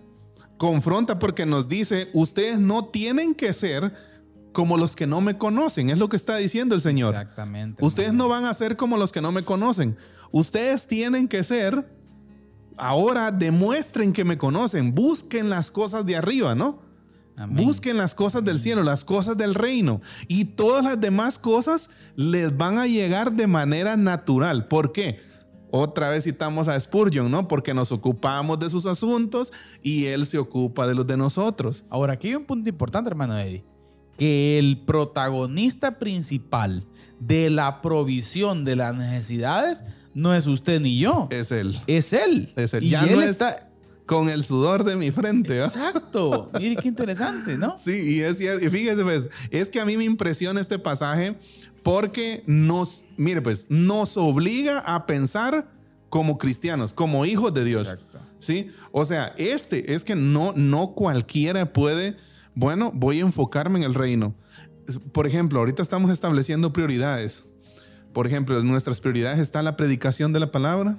[0.56, 3.92] Confronta porque nos dice, ustedes no tienen que ser
[4.52, 5.88] como los que no me conocen.
[5.90, 7.14] Es lo que está diciendo el Señor.
[7.14, 7.84] Exactamente.
[7.84, 9.96] Ustedes no van a ser como los que no me conocen.
[10.32, 11.88] Ustedes tienen que ser,
[12.76, 14.92] ahora demuestren que me conocen.
[14.94, 16.89] Busquen las cosas de arriba, ¿no?
[17.40, 17.64] Amén.
[17.64, 20.02] Busquen las cosas del cielo, las cosas del reino.
[20.28, 24.68] Y todas las demás cosas les van a llegar de manera natural.
[24.68, 25.20] ¿Por qué?
[25.70, 27.48] Otra vez citamos a Spurgeon, ¿no?
[27.48, 31.84] Porque nos ocupamos de sus asuntos y él se ocupa de los de nosotros.
[31.88, 33.64] Ahora, aquí hay un punto importante, hermano Eddie.
[34.18, 36.84] Que el protagonista principal
[37.20, 41.28] de la provisión de las necesidades no es usted ni yo.
[41.30, 41.80] Es él.
[41.86, 42.52] Es él.
[42.56, 42.84] Es él.
[42.84, 43.69] Y ya él no es está.
[44.10, 45.60] Con el sudor de mi frente.
[45.60, 45.66] ¿va?
[45.66, 46.50] Exacto.
[46.58, 47.76] Mire qué interesante, ¿no?
[47.76, 48.66] Sí, y es cierto.
[48.66, 51.38] Y fíjese, pues, es que a mí me impresiona este pasaje
[51.84, 55.70] porque nos, mire, pues, nos obliga a pensar
[56.08, 57.84] como cristianos, como hijos de Dios.
[57.84, 58.18] Exacto.
[58.40, 62.16] Sí, o sea, este es que no, no cualquiera puede,
[62.56, 64.34] bueno, voy a enfocarme en el reino.
[65.12, 67.44] Por ejemplo, ahorita estamos estableciendo prioridades.
[68.12, 70.98] Por ejemplo, en nuestras prioridades está la predicación de la palabra,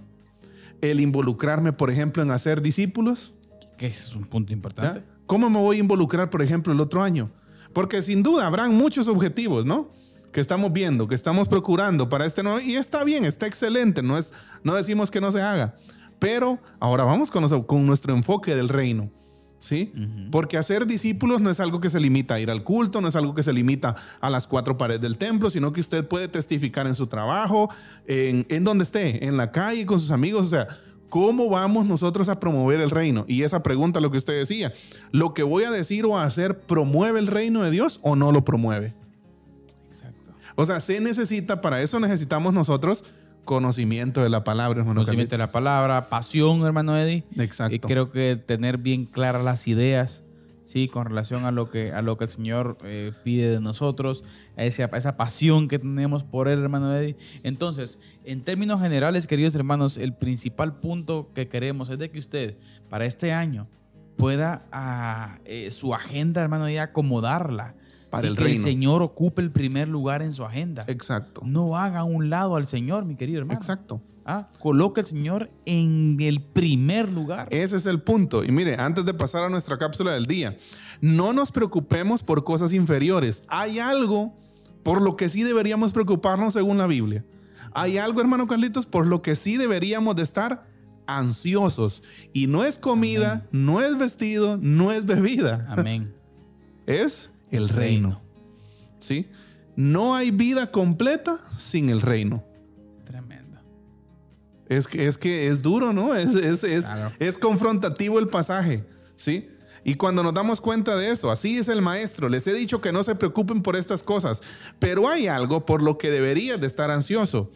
[0.82, 3.34] el involucrarme, por ejemplo, en hacer discípulos.
[3.78, 4.56] Que ese es un punto ¿ya?
[4.56, 5.04] importante.
[5.26, 7.32] ¿Cómo me voy a involucrar, por ejemplo, el otro año?
[7.74, 9.92] Porque sin duda habrán muchos objetivos, ¿no?
[10.32, 12.60] Que estamos viendo, que estamos procurando para este nuevo.
[12.60, 14.02] Y está bien, está excelente.
[14.02, 15.76] No, es, no decimos que no se haga.
[16.20, 19.10] Pero ahora vamos con, nos- con nuestro enfoque del reino.
[19.62, 19.94] ¿Sí?
[20.32, 23.16] Porque hacer discípulos no es algo que se limita a ir al culto, no es
[23.16, 26.88] algo que se limita a las cuatro paredes del templo, sino que usted puede testificar
[26.88, 27.70] en su trabajo,
[28.08, 30.48] en, en donde esté, en la calle, con sus amigos.
[30.48, 30.68] O sea,
[31.10, 33.24] ¿cómo vamos nosotros a promover el reino?
[33.28, 34.74] Y esa pregunta, lo que usted decía,
[35.12, 38.32] ¿lo que voy a decir o a hacer promueve el reino de Dios o no
[38.32, 38.96] lo promueve?
[39.90, 40.32] Exacto.
[40.56, 43.04] O sea, se necesita, para eso necesitamos nosotros
[43.46, 45.02] conocimiento de la palabra, hermano.
[45.02, 47.24] Conocimiento de la palabra, pasión, hermano Eddie.
[47.38, 47.76] Exacto.
[47.76, 50.24] Y creo que tener bien claras las ideas,
[50.64, 54.24] sí, con relación a lo que, a lo que el Señor eh, pide de nosotros,
[54.58, 57.18] a esa, a esa pasión que tenemos por Él, hermano Eddie.
[57.44, 62.58] Entonces, en términos generales, queridos hermanos, el principal punto que queremos es de que usted,
[62.90, 63.68] para este año,
[64.18, 67.76] pueda ah, eh, su agenda, hermano, Eddie, acomodarla.
[68.12, 68.58] Para Sí, el que reino.
[68.58, 70.86] el Señor ocupe el primer lugar en su agenda.
[70.88, 71.42] Exacto.
[71.44, 73.58] No haga a un lado al Señor, mi querido hermano.
[73.60, 74.02] Exacto.
[74.24, 77.48] Ah, coloca al Señor en el primer lugar.
[77.50, 78.44] Ese es el punto.
[78.44, 80.56] Y mire, antes de pasar a nuestra cápsula del día,
[81.02, 83.44] no nos preocupemos por cosas inferiores.
[83.48, 84.36] Hay algo
[84.84, 87.26] por lo que sí deberíamos preocuparnos según la Biblia.
[87.74, 90.68] Hay algo, hermano Carlitos, por lo que sí deberíamos de estar
[91.08, 92.04] ansiosos.
[92.34, 95.66] Y no es comida, no es vestido, no es bebida.
[95.70, 96.14] Amén.
[96.88, 98.22] Es el reino.
[99.00, 99.30] ¿Sí?
[99.76, 102.44] No hay vida completa sin el reino.
[103.06, 103.60] Tremendo.
[104.68, 106.16] Es que es, que es duro, ¿no?
[106.16, 107.12] Es, es, es, Claro.
[107.20, 108.86] es confrontativo el pasaje,
[109.16, 109.50] ¿sí?
[109.84, 112.92] Y cuando nos damos cuenta de eso, así es el maestro, les he dicho que
[112.92, 114.42] no se preocupen por estas cosas,
[114.78, 117.52] pero hay algo por lo que deberías de estar ansioso,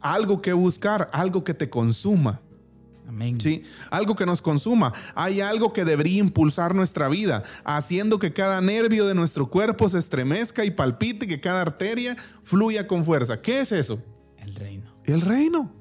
[0.00, 2.40] algo que buscar, algo que te consuma.
[3.08, 3.40] Amén.
[3.40, 3.62] ¿sí?
[3.90, 4.92] Algo que nos consuma.
[5.14, 9.98] Hay algo que debería impulsar nuestra vida, haciendo que cada nervio de nuestro cuerpo se
[9.98, 13.40] estremezca y palpite, que cada arteria fluya con fuerza.
[13.40, 14.02] ¿Qué es eso?
[14.36, 14.92] El reino.
[15.04, 15.72] El reino.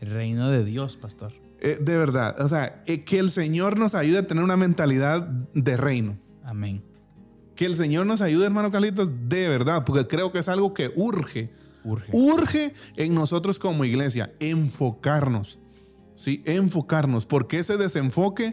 [0.00, 1.32] El reino de Dios, pastor.
[1.60, 5.22] Eh, de verdad, o sea, eh, que el Señor nos ayude a tener una mentalidad
[5.22, 6.16] de reino.
[6.44, 6.84] Amén.
[7.56, 10.92] Que el Señor nos ayude, hermano Carlitos, de verdad, porque creo que es algo que
[10.94, 11.50] urge
[11.84, 12.10] Urge.
[12.12, 15.58] Urge en nosotros como iglesia enfocarnos.
[16.18, 18.52] Sí, enfocarnos, porque ese desenfoque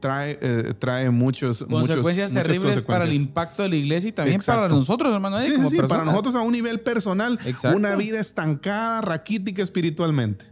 [0.00, 4.36] trae, eh, trae muchos consecuencias muchos, terribles para el impacto de la iglesia y también
[4.36, 4.60] Exacto.
[4.64, 5.38] para nosotros, hermano.
[5.38, 7.74] Eddie, Sí, sí, como sí, para nosotros a un nivel personal, Exacto.
[7.74, 10.44] una vida estancada, raquítica espiritualmente.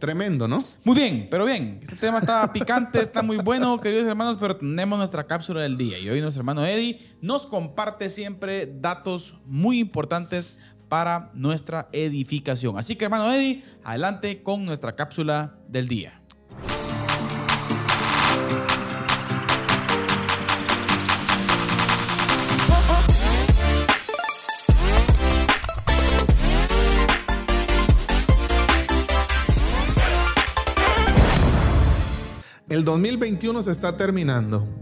[0.00, 0.58] Tremendo, ¿no?
[0.82, 1.78] Muy bien, pero bien.
[1.80, 5.96] Este tema está picante, está muy bueno, queridos hermanos, pero tenemos nuestra cápsula del día.
[6.00, 10.58] Y hoy nuestro hermano Eddie nos comparte siempre datos muy importantes
[10.92, 12.76] para nuestra edificación.
[12.76, 16.20] Así que, hermano Eddie, adelante con nuestra cápsula del día.
[32.68, 34.81] El 2021 se está terminando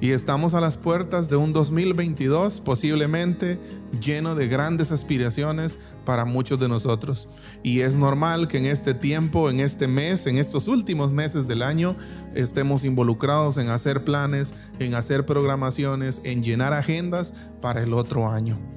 [0.00, 3.58] y estamos a las puertas de un 2022 posiblemente
[4.00, 7.28] lleno de grandes aspiraciones para muchos de nosotros.
[7.62, 11.62] Y es normal que en este tiempo, en este mes, en estos últimos meses del
[11.62, 11.96] año,
[12.34, 18.75] estemos involucrados en hacer planes, en hacer programaciones, en llenar agendas para el otro año.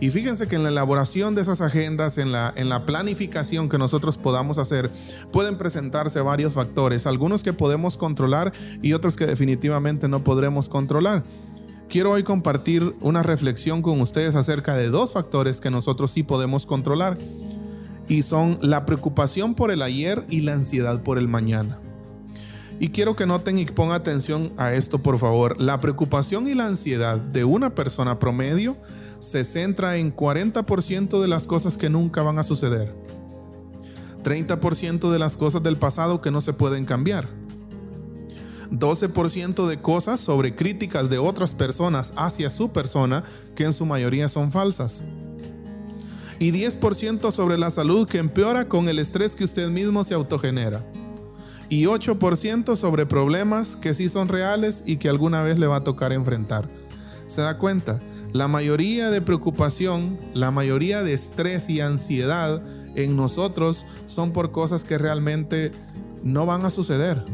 [0.00, 3.78] Y fíjense que en la elaboración de esas agendas, en la, en la planificación que
[3.78, 4.90] nosotros podamos hacer,
[5.32, 11.24] pueden presentarse varios factores, algunos que podemos controlar y otros que definitivamente no podremos controlar.
[11.88, 16.66] Quiero hoy compartir una reflexión con ustedes acerca de dos factores que nosotros sí podemos
[16.66, 17.18] controlar
[18.06, 21.80] y son la preocupación por el ayer y la ansiedad por el mañana.
[22.80, 25.60] Y quiero que noten y pongan atención a esto, por favor.
[25.60, 28.76] La preocupación y la ansiedad de una persona promedio
[29.18, 32.94] se centra en 40% de las cosas que nunca van a suceder.
[34.22, 37.28] 30% de las cosas del pasado que no se pueden cambiar.
[38.70, 43.24] 12% de cosas sobre críticas de otras personas hacia su persona
[43.56, 45.02] que en su mayoría son falsas.
[46.38, 50.84] Y 10% sobre la salud que empeora con el estrés que usted mismo se autogenera
[51.68, 55.84] y 8% sobre problemas que sí son reales y que alguna vez le va a
[55.84, 56.68] tocar enfrentar.
[57.26, 58.00] ¿Se da cuenta?
[58.32, 62.62] La mayoría de preocupación, la mayoría de estrés y ansiedad
[62.94, 65.72] en nosotros son por cosas que realmente
[66.22, 67.24] no van a suceder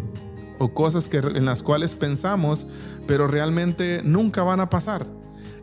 [0.59, 2.66] o cosas que, en las cuales pensamos
[3.07, 5.07] pero realmente nunca van a pasar.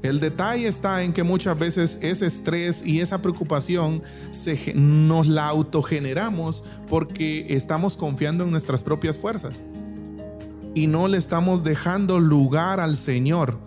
[0.03, 5.47] El detalle está en que muchas veces ese estrés y esa preocupación se, nos la
[5.47, 9.63] autogeneramos porque estamos confiando en nuestras propias fuerzas
[10.73, 13.59] y no le estamos dejando lugar al Señor.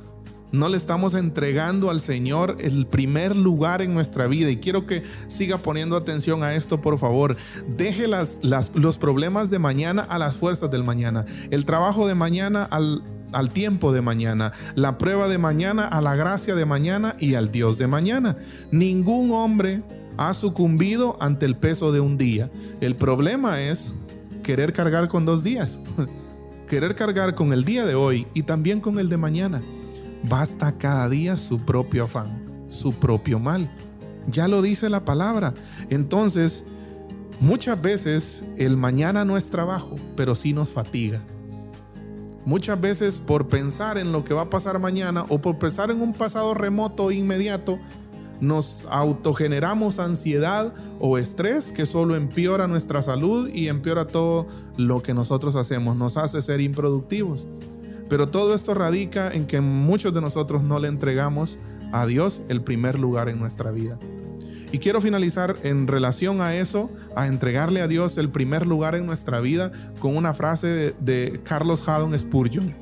[0.52, 4.50] No le estamos entregando al Señor el primer lugar en nuestra vida.
[4.50, 7.36] Y quiero que siga poniendo atención a esto, por favor.
[7.76, 11.24] Deje los problemas de mañana a las fuerzas del mañana.
[11.50, 13.02] El trabajo de mañana al,
[13.34, 14.52] al tiempo de mañana.
[14.74, 18.36] La prueba de mañana a la gracia de mañana y al Dios de mañana.
[18.70, 19.82] Ningún hombre
[20.16, 22.50] ha sucumbido ante el peso de un día.
[22.80, 23.92] El problema es
[24.42, 25.80] querer cargar con dos días.
[26.68, 29.62] querer cargar con el día de hoy y también con el de mañana.
[30.28, 33.70] Basta cada día su propio afán, su propio mal.
[34.28, 35.54] Ya lo dice la palabra.
[35.90, 36.64] Entonces,
[37.40, 41.22] muchas veces el mañana no es trabajo, pero sí nos fatiga.
[42.46, 46.02] Muchas veces por pensar en lo que va a pasar mañana o por pensar en
[46.02, 47.78] un pasado remoto e inmediato,
[48.40, 55.14] nos autogeneramos ansiedad o estrés que solo empeora nuestra salud y empeora todo lo que
[55.14, 57.48] nosotros hacemos, nos hace ser improductivos.
[58.10, 61.58] Pero todo esto radica en que muchos de nosotros no le entregamos
[61.92, 63.98] a Dios el primer lugar en nuestra vida.
[64.74, 69.06] Y quiero finalizar en relación a eso, a entregarle a Dios el primer lugar en
[69.06, 72.74] nuestra vida, con una frase de, Carlos Haddon Spurgeon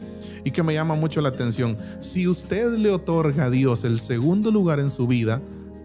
[0.42, 1.76] y que me llama mucho la atención.
[2.00, 5.42] Si usted le otorga a Dios el segundo lugar en su vida,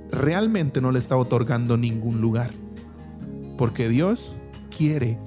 [0.09, 2.51] realmente no le está otorgando ningún lugar.
[3.57, 4.33] Porque Dios
[4.73, 5.19] quiere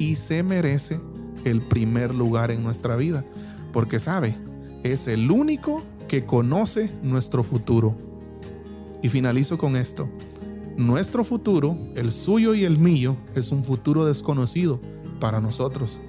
[0.00, 0.98] y se merece
[1.44, 3.24] el primer lugar en nuestra vida.
[3.72, 4.34] Porque sabe,
[4.82, 8.05] es el único que conoce nuestro futuro.
[9.02, 10.08] Y finalizo con esto.
[10.76, 14.80] Nuestro futuro, el suyo y el mío, es un futuro desconocido
[15.20, 16.00] para nosotros,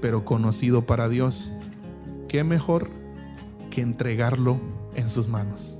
[0.00, 1.50] pero conocido para Dios.
[2.28, 2.90] ¿Qué mejor
[3.70, 4.60] que entregarlo
[4.94, 5.78] en sus manos?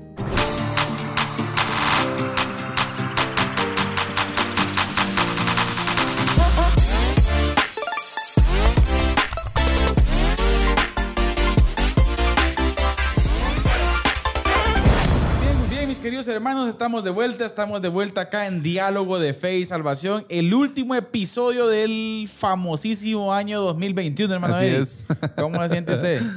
[16.35, 20.53] Hermanos, estamos de vuelta, estamos de vuelta acá en Diálogo de Fe y Salvación, el
[20.53, 24.55] último episodio del famosísimo año 2021, hermano.
[24.55, 24.81] Así Eddie.
[24.81, 25.05] es.
[25.37, 26.23] ¿Cómo se siente usted?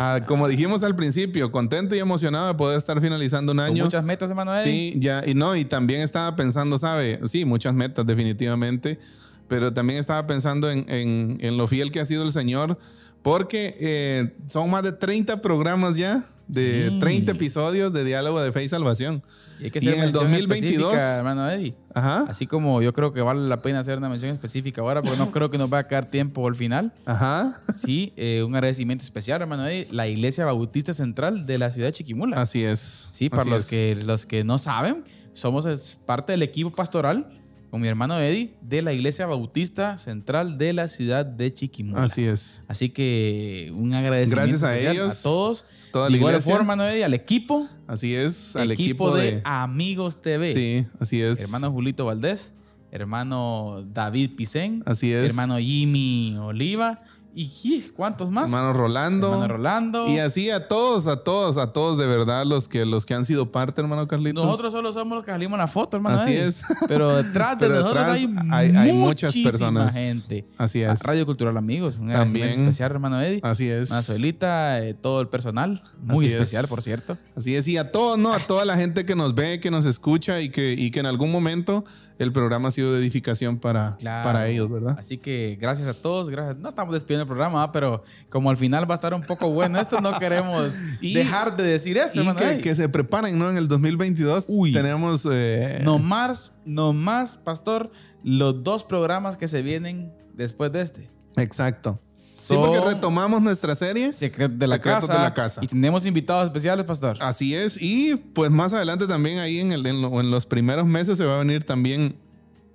[0.00, 3.84] Ah, como dijimos al principio, contento y emocionado de poder estar finalizando un Con año.
[3.86, 4.92] muchas metas, hermano Eddie.
[4.92, 7.18] Sí, ya, y no, y también estaba pensando, ¿sabe?
[7.26, 9.00] Sí, muchas metas, definitivamente.
[9.48, 12.78] Pero también estaba pensando en, en- en lo fiel que ha sido el Señor,
[13.22, 16.98] porque eh, son más de 30 programas ya, de Sí.
[16.98, 19.22] 30 episodios de Diálogo de Fe y Salvación.
[19.60, 20.92] Y hay que Y hacer en el mención 2022.
[20.92, 21.74] específica, hermano Eddie.
[21.94, 25.18] Ajá, Así como yo creo que vale la pena hacer una mención específica ahora, porque
[25.18, 26.92] no creo que nos va a quedar tiempo al final.
[27.04, 27.52] ajá.
[27.74, 31.92] Sí, eh, un agradecimiento especial, hermano Eddie, la Iglesia Bautista Central de la ciudad de
[31.92, 32.40] Chiquimula.
[32.40, 33.08] Así es.
[33.10, 33.68] Sí, para los es.
[33.68, 35.66] que, los que no saben, somos
[36.06, 37.26] parte del equipo pastoral
[37.70, 42.04] con mi hermano Eddie de la Iglesia Bautista Central de la ciudad de Chiquimula.
[42.04, 42.62] Así es.
[42.68, 45.64] Así que un agradecimiento Gracias a ellos, a todos.
[45.92, 46.52] toda de la igual iglesia.
[46.52, 48.56] forma, hermano Eddie, al equipo, Así es.
[48.56, 49.42] Al equipo, equipo, de, de.
[49.44, 50.52] Amigos TV.
[50.54, 51.40] Sí, así es.
[51.40, 52.52] Hermano Julito Valdés,
[52.90, 55.28] hermano David Picén, Así es.
[55.28, 57.02] hermano Jimmy Oliva
[57.34, 57.80] y.
[57.94, 58.44] ¿cuántos más?
[58.44, 59.32] Hermano Rolando.
[59.32, 60.08] Hermano Rolando.
[60.08, 63.24] Y así a todos, a todos, a todos de verdad los que los que han
[63.24, 64.44] sido parte, hermano Carlitos.
[64.44, 66.20] Nosotros solo somos los que salimos en la foto, hermano.
[66.20, 66.62] Así es.
[66.88, 69.92] Pero detrás de Pero nosotros detrás hay, hay- hay muchas personas.
[69.94, 70.46] gente.
[70.58, 71.00] Así es.
[71.02, 72.48] Radio Cultural Amigos, un También.
[72.50, 73.40] especial, hermano Eddie.
[73.42, 73.90] Así es.
[73.90, 76.70] Una Suelita, eh, todo el personal, muy Así especial, es.
[76.70, 77.16] por cierto.
[77.36, 78.32] Así es, y a todos, ¿no?
[78.32, 81.06] A toda la gente que nos ve, que nos escucha y que, y que en
[81.06, 81.84] algún momento
[82.18, 84.24] el programa ha sido de edificación para, Claro.
[84.28, 84.96] para ellos, ¿verdad?
[84.98, 86.56] Así que gracias a todos, gracias.
[86.56, 89.78] No estamos despidiendo el programa, pero como al final va a estar un poco bueno
[89.80, 93.48] esto, no queremos Y- dejar de decir esto, Y que, que se preparen, ¿no?
[93.50, 94.72] En el 2022 Uy.
[94.72, 95.26] tenemos...
[95.30, 97.90] eh, No más, no más, pastor,
[98.24, 101.10] los dos programas que se vienen después de este.
[101.36, 102.00] Exacto.
[102.40, 104.04] Sí, porque retomamos nuestra serie.
[104.12, 104.78] De la, Secretos
[105.08, 105.60] casa, de la casa.
[105.62, 107.16] Y tenemos invitados especiales, pastor.
[107.20, 107.76] Así es.
[107.80, 111.24] Y pues más adelante también ahí en, el- en lo- en los primeros meses se
[111.24, 112.16] va a venir también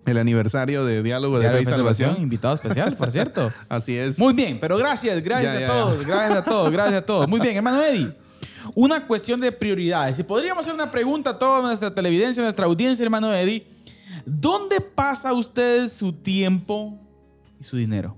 [0.05, 2.07] el aniversario de Diálogo de Diario Fe y de Salvación.
[2.09, 3.49] Salvación, invitado especial, por cierto.
[3.69, 4.19] Así es.
[4.19, 6.07] Muy bien, pero gracias, gracias Ya, a ya, todos, ya.
[6.07, 7.27] gracias a todos, gracias a todos.
[7.29, 8.13] Muy bien, hermano Eddie.
[8.75, 10.17] Una cuestión de prioridades.
[10.17, 13.65] Si podríamos hacer una pregunta a toda nuestra televidencia, nuestra audiencia, hermano Eddie.
[14.25, 16.99] ¿Dónde pasa usted su tiempo
[17.59, 18.17] y su dinero?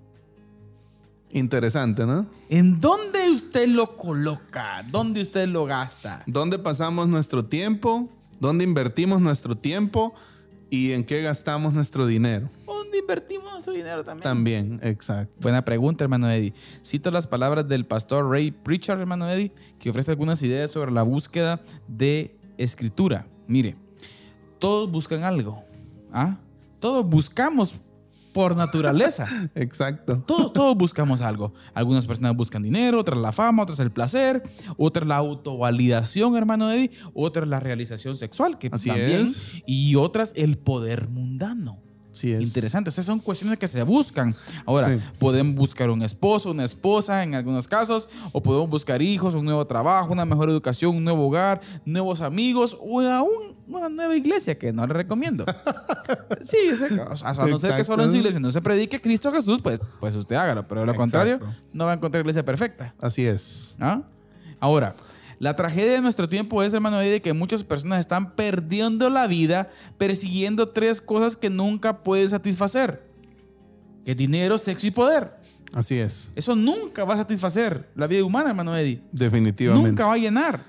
[1.36, 2.26] Interesante, ¿no?
[2.48, 4.86] ¿En dónde usted lo coloca?
[4.90, 6.24] ¿Dónde usted lo gasta?
[6.28, 8.10] ¿Dónde pasamos nuestro tiempo?
[8.40, 10.14] ¿Dónde invertimos nuestro tiempo?
[10.70, 12.50] ¿Y en qué gastamos nuestro dinero?
[12.66, 14.24] ¿Dónde invertimos nuestro dinero también?
[14.24, 15.36] También, exacto.
[15.42, 16.54] Buena pregunta, hermano Eddie.
[16.86, 21.04] Cito las palabras del pastor Ray Pritchard, hermano Eddie, que ofrece algunas ideas sobre la
[21.04, 21.60] búsqueda
[21.90, 23.28] de escritura.
[23.46, 23.76] Mire,
[24.58, 25.62] todos buscan algo.
[26.14, 26.38] ¿ah?
[26.80, 27.76] Todos buscamos
[28.36, 29.26] por naturaleza.
[29.56, 30.22] Exacto.
[30.28, 31.54] Todos, todos buscamos algo.
[31.74, 34.44] Algunas personas buscan dinero, otras la fama, otras el placer,
[34.76, 39.64] otras la autovalidación, hermano Eddie, otras la realización sexual, que Así también, es.
[39.66, 41.82] y otras el poder mundano.
[42.16, 42.42] Sí es.
[42.42, 42.90] Interesante.
[42.90, 44.34] Esas son cuestiones que se buscan.
[44.66, 45.04] Ahora, Sí.
[45.20, 49.68] podemos buscar un esposo, una esposa en algunos casos, o podemos buscar hijos, un nuevo
[49.68, 54.72] trabajo, una mejor educación, un nuevo hogar, nuevos amigos, o aún una nueva iglesia que
[54.72, 55.44] no le recomiendo.
[56.42, 59.32] sí, o sea, a no ser que solo en su iglesia no se predique Cristo
[59.34, 60.66] Jesús, pues, pues usted hágalo.
[60.68, 61.02] Pero de lo Exacto.
[61.02, 61.40] contrario,
[61.74, 62.96] no va a encontrar iglesia perfecta.
[63.02, 63.76] Así es.
[63.82, 64.02] ¿Ah?
[64.62, 64.96] Ahora,
[65.40, 69.70] la tragedia de nuestro tiempo es, hermano, de que muchas personas están perdiendo la vida
[69.98, 73.06] persiguiendo tres cosas que nunca pueden satisfacer.
[74.06, 75.34] Que es dinero, sexo y poder.
[75.74, 76.32] Así es.
[76.36, 79.02] Eso nunca va a satisfacer la vida humana, hermano Eddie.
[79.12, 79.90] Definitivamente.
[79.90, 80.62] Nunca va a llenar.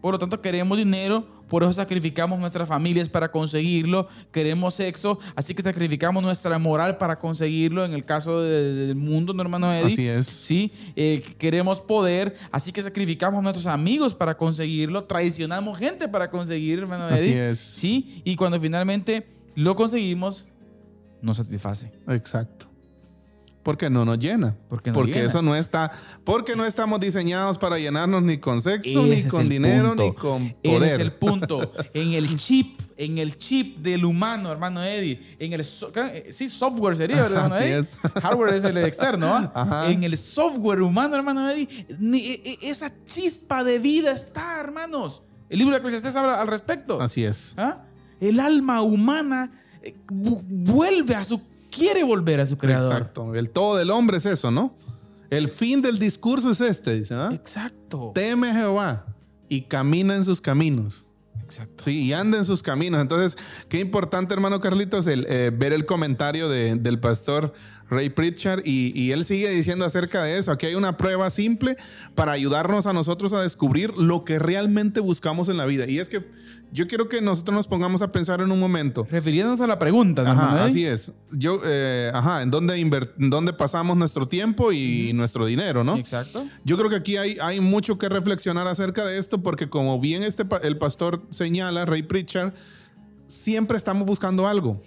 [0.00, 4.08] Por lo tanto, queremos dinero, por eso sacrificamos nuestras familias para conseguirlo.
[4.32, 7.84] Queremos sexo, así que sacrificamos nuestra moral para conseguirlo.
[7.84, 9.92] En el caso de- del mundo, ¿no, hermano Eddie?
[9.92, 10.26] Así es.
[10.28, 15.04] Sí, eh, queremos poder, así que sacrificamos a nuestros amigos para conseguirlo.
[15.04, 17.50] Traicionamos gente para conseguir, hermano Así Eddie.
[17.50, 17.58] es.
[17.58, 20.46] Sí, y cuando finalmente lo conseguimos,
[21.20, 21.92] nos satisface.
[22.08, 22.71] Exacto.
[23.62, 24.56] Porque no nos llena.
[24.68, 25.26] Porque no porque llena.
[25.26, 25.92] eso no está.
[26.24, 30.02] Porque no estamos diseñados para llenarnos ni con sexo, Ese ni con dinero, punto.
[30.04, 30.90] ni con Ese poder.
[30.92, 31.72] es el punto.
[31.94, 35.20] En el chip, en el chip del humano, hermano Eddie.
[35.38, 36.28] En el so- ¿qué?
[36.32, 37.78] sí, software sería, ¿verdad, hermano Así Eddie?
[37.78, 37.98] es.
[38.20, 39.52] Hardware es el externo, ¿ah?
[39.54, 39.90] Ajá.
[39.92, 45.22] En el software humano, hermano Eddie, ni- e- e- esa chispa de vida está, hermanos.
[45.48, 47.00] El libro de Eclesiastés habla al respecto.
[47.00, 47.54] Así es.
[47.56, 47.84] ¿Ah?
[48.20, 49.50] El alma humana
[49.82, 51.40] eh, vu- vuelve a su
[51.72, 52.92] quiere volver a su creador.
[52.92, 53.34] Exacto.
[53.34, 54.76] El todo del hombre es eso, ¿no?
[55.30, 57.30] El fin del discurso es este, dice, ¿ah?
[57.32, 58.12] Exacto.
[58.14, 59.06] Teme a Jehová
[59.48, 61.06] y camina en sus caminos.
[61.42, 61.84] Exacto.
[61.84, 63.00] Sí, y anda en sus caminos.
[63.00, 63.36] Entonces,
[63.68, 67.52] qué importante, hermano Carlitos, el, eh, ver el comentario de- del pastor
[67.92, 70.50] Ray Pritchard y, y él sigue diciendo acerca de eso.
[70.50, 71.76] Aquí hay una prueba simple
[72.14, 75.86] para ayudarnos a nosotros a descubrir lo que realmente buscamos en la vida.
[75.86, 76.24] Y es que
[76.72, 79.06] yo quiero que nosotros nos pongamos a pensar en un momento.
[79.10, 80.66] Refiriéndonos a la pregunta, Ajá, hermano Eddie.
[80.70, 81.12] así es.
[81.30, 85.96] Yo, eh, ajá, ¿en dónde, en dónde pasamos nuestro tiempo y nuestro dinero, no?
[85.96, 86.46] Exacto.
[86.64, 90.22] Yo creo que aquí hay, hay mucho que reflexionar acerca de esto porque como bien
[90.22, 92.54] este, el pastor señala, Ray Pritchard,
[93.32, 94.82] siempre estamos buscando algo.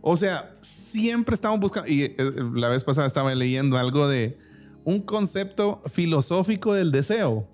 [0.00, 1.88] O sea, siempre estamos buscando...
[1.90, 2.16] Y eh,
[2.54, 4.38] la vez pasada estaba leyendo algo de
[4.84, 7.48] un concepto filosófico del deseo.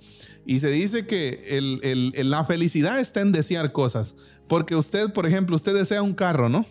[0.46, 4.14] Y se dice que el- la felicidad está en desear cosas.
[4.46, 6.64] Porque usted, por ejemplo, usted desea un carro, ¿no?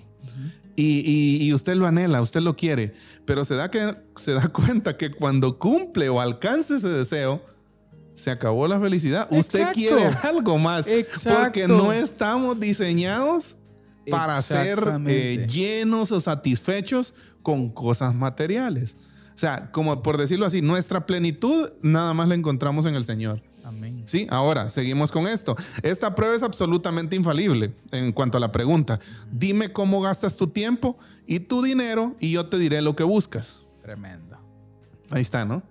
[0.78, 2.94] Y, y- y usted lo anhela, usted lo quiere,
[3.26, 7.42] pero se da, que, se da cuenta que cuando cumple o alcanza ese deseo,
[8.16, 9.28] se acabó la felicidad.
[9.30, 10.88] Usted quiere algo más.
[10.88, 11.44] Exacto.
[11.44, 13.58] Porque no estamos diseñados
[14.10, 17.14] para ser eh, llenos o satisfechos
[17.44, 18.98] con cosas materiales.
[19.36, 23.44] O sea, como por decirlo así, nuestra plenitud nada más la encontramos en el Señor.
[23.64, 24.04] Amén.
[24.06, 25.56] Sí, ahora seguimos con esto.
[25.82, 29.00] Esta prueba es absolutamente infalible en cuanto a la pregunta.
[29.32, 33.60] Dime cómo gastas tu tiempo y tu dinero y yo te diré lo que buscas.
[33.82, 34.38] Tremendo.
[35.10, 35.64] Ahí está, ¿no?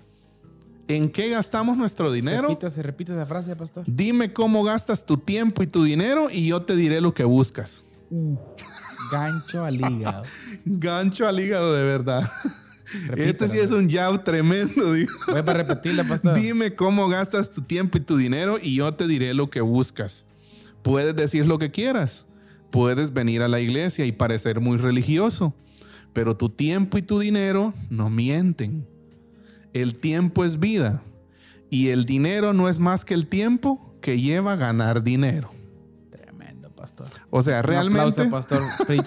[0.87, 2.49] ¿En qué gastamos nuestro dinero?
[2.49, 3.85] Repita, se repite esa frase, pastor.
[3.87, 7.85] Dime cómo gastas tu tiempo y tu dinero y yo te diré lo que buscas.
[9.11, 10.23] Gancho al hígado.
[10.65, 12.31] Gancho al hígado de verdad.
[13.17, 15.13] Este sí es un jab tremendo, digo.
[15.27, 16.39] Voy para repetirla, pastor.
[16.39, 20.27] Dime cómo gastas tu tiempo y tu dinero y yo te diré lo que buscas.
[20.83, 22.27] Puedes decir lo que quieras.
[22.71, 25.55] Puedes venir a la iglesia y parecer muy religioso.
[26.13, 28.87] Pero tu tiempo y tu dinero no mienten.
[29.75, 31.03] El tiempo es vida.
[31.71, 35.51] Y el dinero no es más que el tiempo que lleva a ganar dinero.
[36.11, 37.09] Tremendo, pastor.
[37.31, 38.23] O sea, Un realmente...
[38.23, 38.63] aplauso, pastor.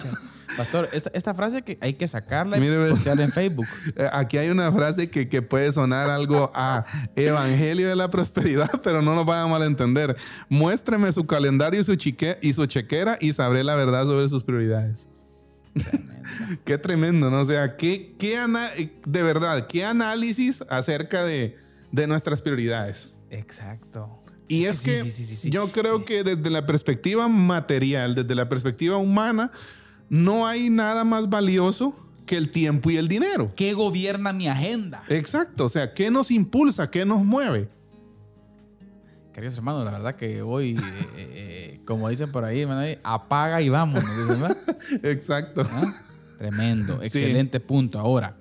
[0.56, 3.66] Pastor, esta, esta frase que hay que sacarla y Mire, postearla en Facebook.
[3.96, 8.68] Eh, Aquí hay una frase que, que puede sonar algo a Evangelio de la Prosperidad,
[8.82, 10.16] pero no nos vayan a malentender.
[10.48, 14.42] Muéstreme su calendario y su, chique- y su chequera y sabré la verdad sobre sus
[14.42, 15.08] prioridades.
[16.64, 17.40] Qué tremendo, ¿no?
[17.40, 18.38] O sea, qué, qué
[19.06, 21.56] de verdad, qué análisis acerca de,
[21.92, 23.12] de nuestras prioridades.
[23.30, 24.22] Exacto.
[24.48, 28.48] Y es Sí, que sí, sí, yo creo que desde la perspectiva material, desde la
[28.48, 29.52] perspectiva humana,
[30.08, 33.52] no hay nada más valioso que el tiempo y el dinero.
[33.56, 35.02] ¿Qué gobierna mi agenda?
[35.08, 36.90] Exacto, o sea, ¿qué nos impulsa?
[36.90, 37.68] ¿Qué nos mueve?
[39.32, 40.80] Queridos hermanos, la verdad que hoy, eh,
[41.16, 41.47] eh,
[41.88, 44.04] como dicen por ahí, hermano, apaga y vamos.
[45.02, 45.66] Exacto.
[46.36, 47.98] Tremendo, excelente punto.
[47.98, 48.36] Ahora,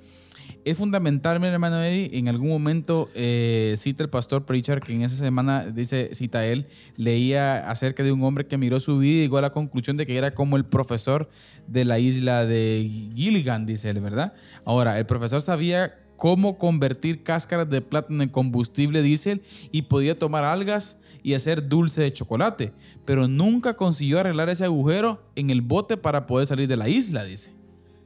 [0.66, 5.02] es fundamental, mi hermano Eddie, en algún momento eh, cita el pastor Pritchard, que en
[5.02, 6.68] esa semana, dice, cita él,
[6.98, 10.06] leía acerca de un hombre que miró su vida y llegó a la conclusión de
[10.06, 11.30] que era como el profesor
[11.68, 14.34] de la isla de Gilligan, dice él, ¿verdad?
[14.66, 19.42] Ahora, el profesor sabía cómo convertir cáscaras de plátano en combustible diésel
[19.72, 22.72] y podía tomar algas y hacer dulce de chocolate,
[23.04, 27.26] pero nunca consiguió arreglar ese agujero en el bote para poder salir de la isla,
[27.26, 27.54] dice.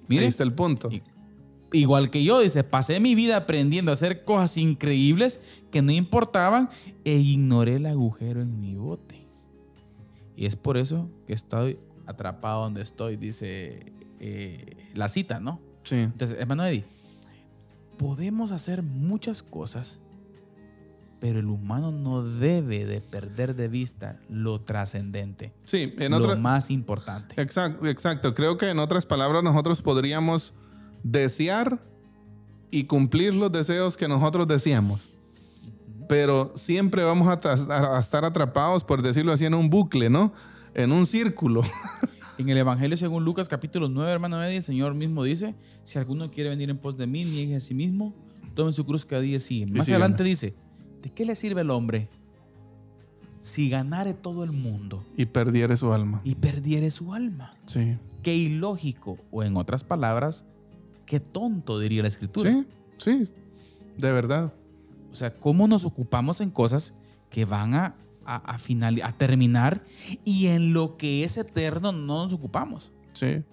[0.07, 0.89] Mire, Ahí está el punto.
[1.71, 6.71] Igual que yo, dice, pasé mi vida aprendiendo a hacer cosas increíbles que no importaban
[7.05, 9.27] e ignoré el agujero en mi bote.
[10.35, 14.65] Y es por eso que estoy atrapado donde estoy, dice eh,
[14.95, 15.61] la cita, ¿no?
[15.83, 15.97] Sí.
[15.97, 16.85] Entonces, hermano Eddie,
[17.99, 19.99] podemos hacer muchas cosas,
[21.21, 26.35] pero el humano no debe de perder de vista lo trascendente, Sí, en lo otra-
[26.35, 27.39] más importante.
[27.39, 28.33] Exacto, exacto.
[28.33, 30.55] Creo que en otras palabras nosotros podríamos
[31.03, 31.79] desear
[32.71, 35.13] y cumplir los deseos que nosotros deseamos.
[36.09, 40.33] Pero siempre vamos a, estar atrapados, por decirlo así, en un bucle, ¿no?
[40.73, 41.61] En un círculo.
[42.37, 45.53] En el Evangelio según Lucas capítulo 9, hermano Eddie, el Señor mismo dice,
[45.83, 48.15] si alguno quiere venir en pos de mí, niegue a sí mismo,
[48.55, 49.71] tome su cruz cada día y sigue.
[49.71, 50.55] Más adelante dice,
[51.01, 52.09] ¿de qué le sirve el hombre
[53.39, 56.21] si ganare todo el mundo Y perdiere su alma.
[56.23, 57.55] y perdiere su alma?
[57.65, 57.97] Sí.
[58.21, 60.45] Qué ilógico, o en otras palabras,
[61.05, 62.51] qué tonto diría la escritura.
[62.51, 63.27] Sí, sí.
[63.97, 64.53] De verdad.
[65.11, 66.93] O sea, ¿cómo nos ocupamos en cosas
[67.29, 67.95] que van a,
[68.25, 69.83] a, a final- a terminar
[70.23, 72.91] y en lo que es eterno no nos ocupamos?
[73.13, 73.43] Sí.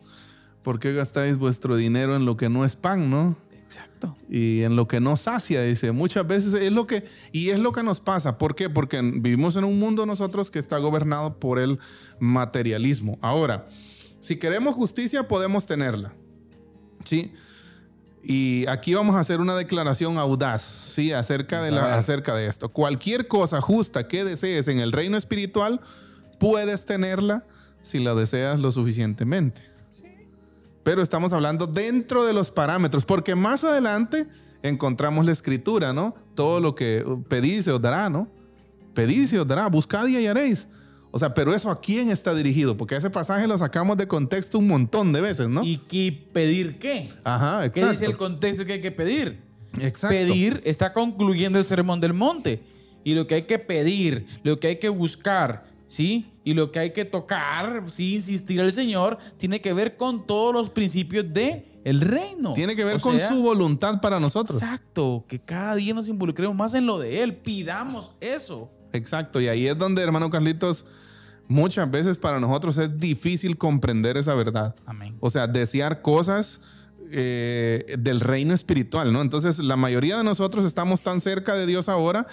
[0.63, 3.37] ¿Por qué gastáis vuestro dinero en lo que no es pan, no?
[3.69, 4.17] Exacto.
[4.31, 5.93] y en lo que no sacia, dice.
[5.93, 8.39] Muchas veces es lo que, y es lo que nos pasa.
[8.39, 8.71] ¿Por qué?
[8.71, 11.79] Porque vivimos en un mundo nosotros que está gobernado por el
[12.19, 13.19] materialismo.
[13.21, 13.69] Ahora,
[14.21, 16.15] si queremos justicia, podemos tenerla.
[17.05, 17.35] ¿Sí?
[18.23, 21.13] Y aquí vamos a hacer una declaración audaz, ¿sí?
[21.13, 22.71] Acerca de, la, acerca de esto.
[22.71, 25.81] Cualquier cosa justa que desees en el reino espiritual,
[26.41, 27.47] puedes tenerla
[27.83, 29.61] si la deseas lo suficientemente.
[30.89, 34.27] Pero estamos hablando dentro de los parámetros, porque más adelante
[34.63, 36.15] encontramos la escritura, ¿no?
[36.35, 38.27] Todo lo que pedís se os dará, ¿no?
[38.95, 40.67] Pedís se os dará, buscad y hallaréis.
[41.11, 42.79] O sea, pero eso a quién está dirigido?
[42.79, 45.63] Porque ese pasaje lo sacamos de contexto un montón de veces, ¿no?
[45.63, 47.11] ¿Y qué pedir qué?
[47.23, 47.91] Ajá, ¿Qué exacto.
[47.91, 49.43] dice el contexto que hay que pedir?
[49.79, 50.17] Exacto.
[50.17, 52.63] Pedir está concluyendo el sermón del monte.
[53.05, 56.33] Y lo que hay que pedir, lo que hay que buscar, ¿sí?
[56.49, 60.55] Y lo que hay que tocar, sí, insistir al Señor, tiene que ver con todos
[60.55, 62.55] los principios de el reino.
[62.55, 64.57] Tiene que ver O con sea, su voluntad para nosotros.
[64.63, 68.73] Exacto, que cada día nos involucremos más en lo de Él, pidamos eso.
[68.95, 69.43] Exacto.
[69.43, 70.87] Y ahí es donde, hermano Carlitos,
[71.49, 74.75] muchas veces para nosotros es difícil comprender esa verdad.
[74.87, 75.19] Amén.
[75.21, 76.63] O sea, desear cosas
[77.11, 79.21] eh, del reino espiritual, ¿no?
[79.21, 82.27] Entonces, la mayoría de nosotros estamos tan cerca de Dios ahora.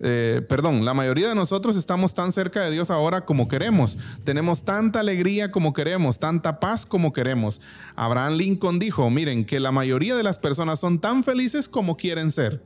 [0.00, 3.98] Eh, perdón, la mayoría de nosotros estamos tan cerca de Dios ahora como queremos.
[4.24, 7.60] Tenemos tanta alegría como queremos, tanta paz como queremos.
[7.96, 12.30] Abraham Lincoln dijo, miren, que la mayoría de las personas son tan felices como quieren
[12.30, 12.62] ser.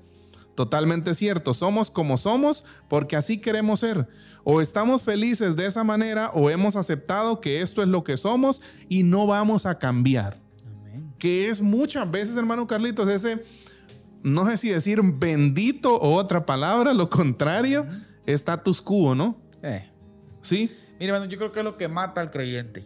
[0.55, 4.07] Totalmente cierto, somos como somos porque así queremos ser.
[4.45, 8.61] O estamos felices de esa manera o hemos aceptado que esto es lo que somos
[8.89, 10.39] y no vamos a cambiar.
[10.67, 11.15] Amén.
[11.19, 13.43] Que es muchas veces, hermano Carlitos, ese,
[14.23, 17.87] no sé si decir bendito o otra palabra, lo contrario,
[18.27, 19.37] status quo, ¿no?
[19.63, 19.89] Eh.
[20.43, 20.71] Sí.
[21.01, 22.85] Mira, yo creo que es lo que mata al creyente.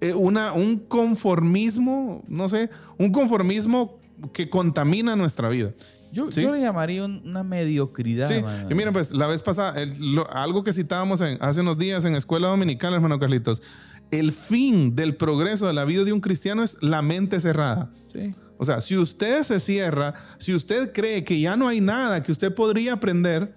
[0.00, 4.00] Eh, una, un conformismo, no sé, un conformismo
[4.32, 5.72] que contamina nuestra vida.
[6.12, 6.42] Yo, Sí.
[6.42, 8.28] yo le llamaría un- una mediocridad.
[8.28, 11.78] Sí, y miren, pues la vez pasada, el- lo- algo que citábamos en- hace unos
[11.78, 13.62] días en Escuela Dominical, hermano Carlitos,
[14.10, 17.90] el fin del progreso de la vida de un cristiano es la mente cerrada.
[18.12, 18.34] Sí.
[18.62, 22.30] O sea, si usted se cierra, si usted cree que ya no hay nada que
[22.30, 23.56] usted podría aprender,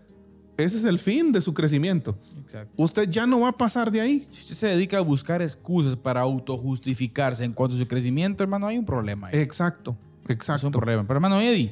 [0.58, 2.18] ese es el fin de su crecimiento.
[2.42, 2.74] Exacto.
[2.76, 4.26] Usted ya no va a pasar de ahí.
[4.32, 8.66] Si usted se dedica a buscar excusas para autojustificarse en cuanto a su crecimiento, hermano,
[8.66, 9.28] hay un problema.
[9.28, 9.38] ahí.
[9.40, 10.72] Exacto, Es un exacto.
[10.72, 11.04] problema.
[11.04, 11.72] Pero hermano Eddie,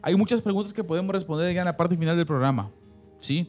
[0.00, 2.70] hay muchas preguntas que podemos responder ya en la parte final del programa.
[3.18, 3.48] ¿Sí?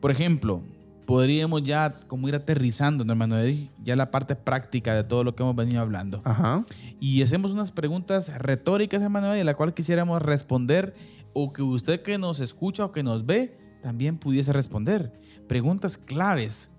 [0.00, 0.62] Por ejemplo,
[1.06, 5.34] podríamos ya como ir aterrizando, ¿no, hermano Eddie, ya la parte práctica de todo lo
[5.34, 6.20] que hemos venido hablando.
[6.24, 6.64] Ajá.
[7.00, 10.94] Y hacemos unas preguntas retóricas, hermano Eddie, la cual quisiéramos responder
[11.32, 15.12] o que usted que nos escucha o que nos ve también pudiese responder.
[15.46, 16.72] Preguntas claves.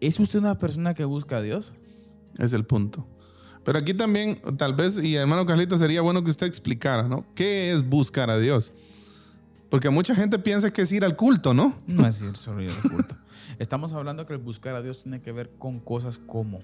[0.00, 1.74] ¿Es usted una persona que busca a Dios?
[2.38, 3.06] Es el punto.
[3.62, 7.26] Pero aquí también, tal vez, y hermano Carlito, sería bueno que usted explicara, ¿no?
[7.34, 8.72] ¿Qué es buscar a Dios?
[9.72, 11.74] Porque mucha gente piensa que es ir al culto, ¿no?
[11.86, 13.16] No es ir solo ir al culto.
[13.58, 16.58] Estamos hablando que el buscar a Dios tiene que ver con cosas como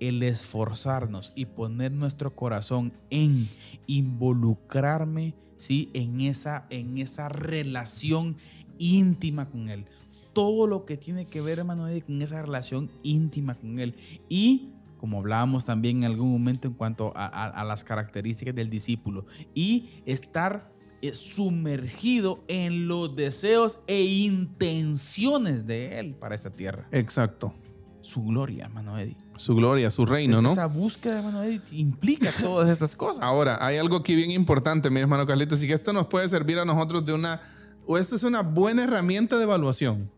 [0.00, 3.48] el esforzarnos y poner nuestro corazón en
[3.86, 5.88] involucrarme, ¿sí?
[5.94, 8.36] En esa, en esa relación
[8.78, 9.86] íntima con Él.
[10.34, 13.94] Todo lo que tiene que ver, hermano, con esa relación íntima con Él.
[14.28, 14.72] Y
[15.02, 20.71] como hablábamos también en algún momento en cuanto a, las características del discípulo, y estar
[21.12, 26.86] sumergido en los deseos e intenciones de Él para esta tierra.
[26.92, 27.54] Exacto.
[28.00, 29.16] Su gloria, hermano Eddie.
[29.36, 30.52] Su gloria, su reino, ¿no?
[30.52, 33.22] Esa búsqueda, hermano Eddie, implica todas estas cosas.
[33.22, 36.58] Ahora, hay algo aquí bien importante, mi hermano Carlitos, y que esto nos puede servir
[36.58, 37.40] a nosotros de una,
[37.86, 40.10] o esta es una buena herramienta de evaluación.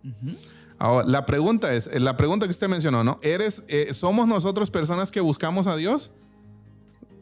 [0.78, 3.18] Ahora, la pregunta es, eh, la pregunta que usted mencionó, ¿no?
[3.22, 6.10] ¿Eres, eh, ¿Somos nosotros personas que buscamos a Dios?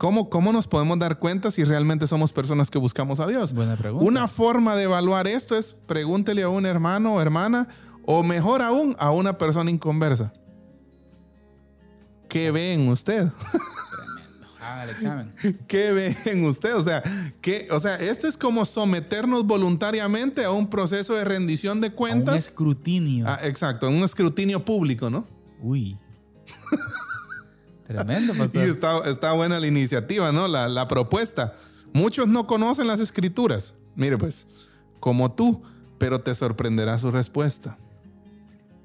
[0.02, 3.52] ¿Cómo, ¿Cómo nos podemos dar cuenta si realmente somos personas que buscamos a Dios?
[3.52, 4.04] Buena pregunta.
[4.04, 7.68] Una forma de evaluar esto es pregúntele a un hermano o hermana,
[8.04, 10.32] o mejor aún, a una persona inconversa.
[12.28, 13.28] ¿Qué ve en usted?
[14.60, 15.32] Haga el examen.
[15.68, 16.74] ¿Qué ve en usted?
[16.74, 17.04] O sea,
[17.40, 21.90] ¿qué, o sea, esto es como someternos voluntariamente a un proceso de rendición de A
[21.90, 22.34] un cuentas.
[22.34, 23.26] escrutinio.
[23.28, 25.28] Ah, exacto, un escrutinio público, ¿no?
[25.60, 25.96] Uy.
[27.94, 30.48] Tremendo, Y está, está buena la iniciativa, ¿no?
[30.48, 31.54] La, la propuesta.
[31.92, 33.74] Muchos no conocen las escrituras.
[33.94, 34.46] Mire, pues,
[35.00, 35.62] como tú,
[35.98, 37.78] pero te sorprenderá su respuesta.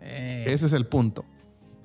[0.01, 1.25] Eh, Ese es el punto.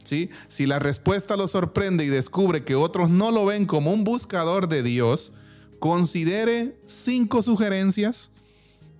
[0.04, 0.30] ¿Sí?
[0.48, 4.68] Si la respuesta lo sorprende y descubre que otros no lo ven como un buscador
[4.68, 5.32] de Dios,
[5.78, 8.32] considere cinco sugerencias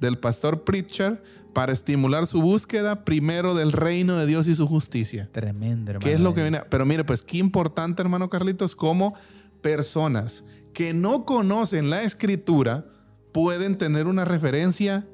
[0.01, 1.19] del pastor Pritchard
[1.53, 5.29] para estimular su búsqueda primero del reino de Dios y su justicia.
[5.33, 6.05] tremendo, hermano.
[6.07, 6.61] ¿Qué es lo que viene?
[6.69, 9.15] Pero mire, pues qué importante, hermano Carlitos, cómo
[9.61, 12.87] personas que no conocen la escritura
[13.33, 15.07] pueden tener una referencia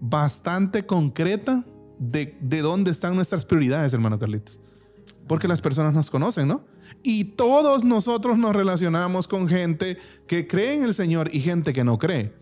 [0.00, 1.64] bastante concreta
[1.98, 4.60] de, de dónde están nuestras prioridades, hermano Carlitos.
[5.28, 6.64] Porque las personas nos conocen, ¿no?
[7.02, 9.96] Y todos nosotros nos relacionamos con gente
[10.26, 12.41] que cree en el Señor y gente que no cree.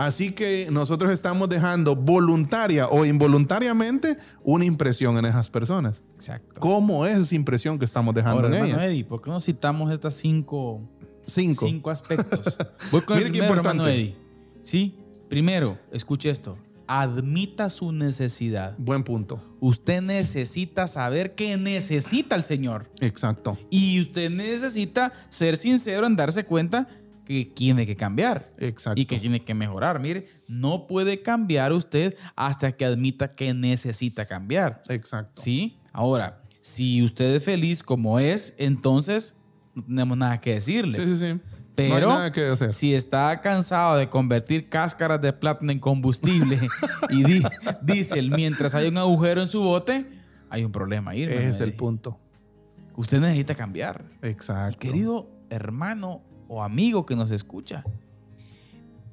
[0.00, 6.02] Así que nosotros estamos dejando voluntaria o involuntariamente una impresión en esas personas.
[6.14, 6.58] Exacto.
[6.58, 8.82] ¿Cómo es esa impresión que estamos dejando Ahora, en ellas?
[8.82, 10.80] Eddie, ¿por qué no citamos estas cinco,
[11.26, 11.66] Cinco.
[11.66, 12.56] cinco aspectos?
[12.90, 13.92] Voy con el Mire qué primero, importante.
[13.94, 14.16] Eddie.
[14.62, 14.96] Sí,
[15.28, 16.56] primero, escuche esto.
[16.86, 18.74] admita su necesidad.
[18.78, 19.44] Buen punto.
[19.60, 22.90] Usted necesita saber que necesita al Señor.
[23.00, 23.58] Exacto.
[23.68, 26.88] Y usted necesita ser sincero en darse cuenta
[27.30, 28.52] que tiene que cambiar.
[28.58, 29.00] Exacto.
[29.00, 30.00] Y que tiene que mejorar.
[30.00, 34.82] Mire, no puede cambiar usted hasta que admita que necesita cambiar.
[34.88, 35.40] Exacto.
[35.40, 35.78] ¿Sí?
[35.92, 39.36] Ahora, si usted es feliz como es, entonces
[39.76, 41.00] no tenemos nada que decirle.
[41.00, 41.40] Sí, sí, sí.
[41.76, 42.72] Pero no hay nada que hacer.
[42.72, 46.58] si está cansado de convertir cáscaras de plátano en combustible
[47.10, 47.42] y di-
[47.80, 50.04] diésel mientras hay un agujero en su bote,
[50.50, 51.22] hay un problema ahí.
[51.22, 52.18] Ese es el punto.
[52.96, 54.04] Usted necesita cambiar.
[54.20, 54.78] Exacto.
[54.80, 56.22] Querido hermano
[56.52, 57.84] o amigo que nos escucha,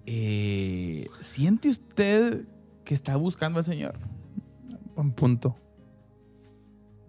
[0.06, 2.46] eh, ¿siente usted
[2.84, 3.94] que está buscando al Señor?
[4.96, 5.56] Buen punto.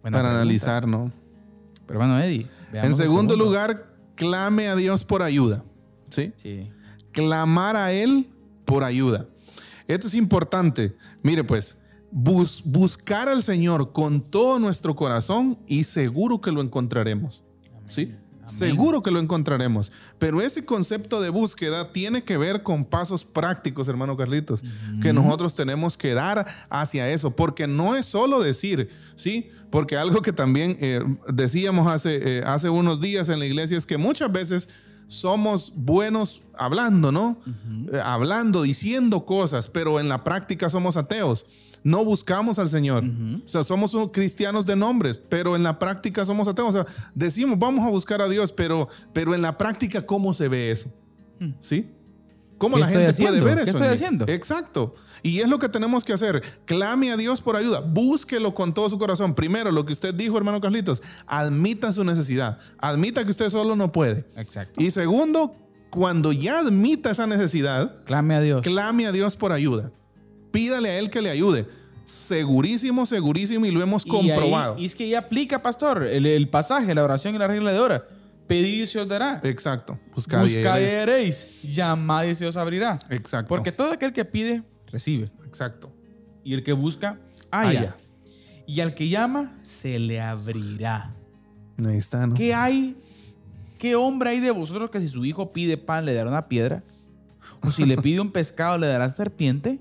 [0.03, 0.41] Buena Para pregunta.
[0.43, 1.13] analizar, ¿no?
[1.87, 5.65] Pero hermano Eddie, En segundo lugar, clame a Dios por ayuda.
[6.11, 6.33] ¿Sí?
[6.37, 6.71] Sí.
[7.13, 8.27] clamar a Él
[8.65, 9.27] por ayuda.
[9.89, 10.95] Esto es importante.
[11.23, 11.79] Mire, pues,
[12.13, 17.43] bus- buscar al Señor con todo nuestro corazón y seguro que lo encontraremos.
[17.89, 18.15] ¿Sí?
[18.49, 19.93] Seguro que lo encontraremos.
[20.19, 24.63] Pero ese concepto de búsqueda tiene que ver con pasos prácticos, hermano Carlitos,
[25.03, 29.51] que nosotros tenemos que dar hacia eso, porque no es solo decir, ¿sí?
[29.71, 33.87] Porque algo que también eh, decíamos hace, eh, hace unos días en la iglesia es
[33.87, 34.69] que muchas veces
[35.09, 37.41] somos buenos hablando, ¿no?
[37.93, 41.47] Eh, hablando, diciendo cosas, pero en la práctica somos ateos.
[41.83, 43.05] No buscamos al Señor.
[43.45, 46.75] O sea, somos cristianos de nombres, pero en la práctica somos ateos.
[46.75, 50.49] O sea, decimos, vamos a buscar a Dios, pero, pero en la práctica, ¿cómo se
[50.49, 50.93] ve eso?
[51.61, 51.91] ¿Sí?
[52.59, 53.41] ¿Cómo ¿Qué la gente haciendo?
[53.41, 53.79] puede ver ¿Qué eso?
[53.79, 54.25] estoy haciendo?
[54.29, 54.95] Exacto.
[55.23, 56.43] Y es lo que tenemos que hacer.
[56.65, 57.81] Clame a Dios por ayuda.
[57.81, 59.35] Búsquelo con todo su corazón.
[59.35, 62.59] Primero, lo que usted dijo, hermano Carlitos, admita su necesidad.
[62.79, 64.27] Admita que usted solo no puede.
[64.37, 64.81] Exacto.
[64.83, 65.55] Y segundo,
[65.91, 68.63] cuando ya admita esa necesidad, Clame a Dios.
[68.63, 69.91] clame a Dios por ayuda.
[70.51, 71.67] Pídale a Él que le ayude.
[72.05, 74.75] Segurísimo, segurísimo y lo hemos Y ahí- comprobado.
[74.79, 77.79] Y, es que ya aplica, pastor, el, el pasaje, la oración y la regla de
[77.79, 78.05] hora.
[78.49, 79.41] Pedid y se os dará.
[79.45, 79.99] Exacto.
[80.15, 81.63] Buscad Buscad y haréis.
[81.63, 82.99] Llamad y se os abrirá.
[83.11, 83.49] Exacto.
[83.49, 85.29] Porque todo aquel que pide, recibe.
[85.47, 85.93] Exacto.
[86.43, 87.21] Y el que busca.
[87.51, 87.97] Halla.
[88.67, 91.15] Y al que llama, se le abrirá.
[91.85, 92.35] Ahí está, ¿no?
[92.35, 92.97] ¿Qué hay?
[93.79, 96.83] ¿Qué hombre hay de vosotros que si su hijo pide pan le dará una piedra?
[97.63, 99.79] ¿O si le pide un pescado le dará serpiente?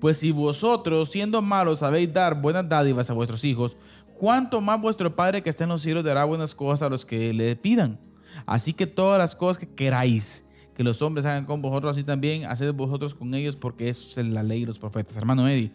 [0.00, 3.76] Pues si vosotros, siendo malos, sabéis dar buenas dádivas a vuestros hijos,
[4.18, 7.32] ¿cuánto más vuestro Padre que está en los cielos dará buenas cosas a los que
[7.32, 7.98] le pidan?
[8.44, 10.44] Así que todas las cosas que queráis
[10.78, 14.26] que los hombres hagan con vosotros, así también haced vosotros con ellos, porque eso es
[14.28, 15.16] la ley y los profetas.
[15.16, 15.72] Hermano Eddie,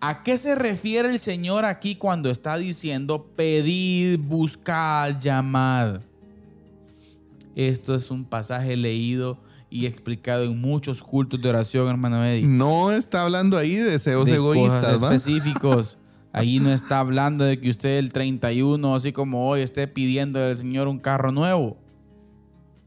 [0.00, 6.00] ¿a qué se refiere el Señor aquí cuando está diciendo pedid, buscad, llamad?
[7.54, 9.36] Esto es un pasaje leído
[9.68, 12.46] y explicado en muchos cultos de oración, hermano Eddie.
[12.46, 15.98] No está hablando ahí de deseos de egoístas, cosas específicos.
[16.32, 20.56] Ahí no está hablando de que usted el 31, así como hoy, esté pidiendo al
[20.56, 21.76] Señor un carro nuevo.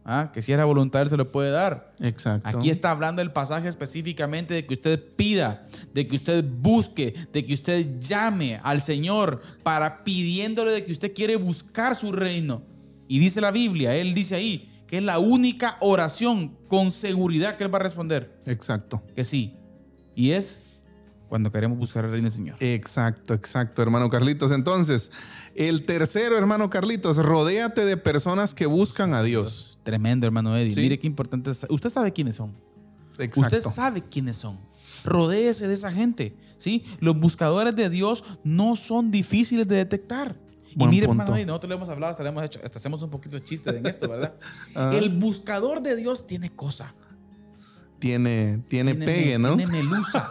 [0.05, 1.93] Ah, que si era voluntad, Él se lo puede dar.
[1.99, 2.47] Exacto.
[2.47, 7.45] Aquí está hablando el pasaje específicamente de que usted pida, de que usted busque, de
[7.45, 12.63] que usted llame al Señor para pidiéndole de que usted quiere buscar su reino.
[13.07, 17.63] Y dice la Biblia, Él dice ahí que es la única oración con seguridad que
[17.63, 18.37] Él va a responder.
[18.45, 19.01] Exacto.
[19.15, 19.55] Que sí.
[20.15, 20.61] Y es
[21.33, 22.57] cuando queremos buscar el reino del Señor.
[22.59, 24.51] Exacto, exacto, hermano Carlitos.
[24.51, 25.11] Entonces,
[25.55, 29.79] el tercero, hermano Carlitos, rodéate de personas que buscan a Dios.
[29.81, 30.73] Tremendo, hermano Eddie.
[30.73, 30.81] Sí.
[30.81, 31.65] Mire qué importante es.
[31.71, 32.55] Usted sabe quiénes son.
[33.17, 33.39] Exacto.
[33.39, 34.59] Usted sabe quiénes son.
[35.03, 36.37] Rodéese de esa gente.
[36.57, 36.83] ¿sí?
[36.99, 40.35] Los buscadores de Dios no son difíciles de detectar.
[40.69, 41.23] Y Buen mire, punto.
[41.23, 43.43] hermano, Eddie, nosotros le hemos hablado, hasta, le hemos hecho, hasta hacemos un poquito de
[43.43, 44.35] chiste en esto, ¿verdad?
[44.93, 46.93] El buscador de Dios tiene cosa.
[48.03, 49.55] Tiene, tiene, Tiene, pegue, me- ¿no?
[49.55, 50.29] Tiene melusa.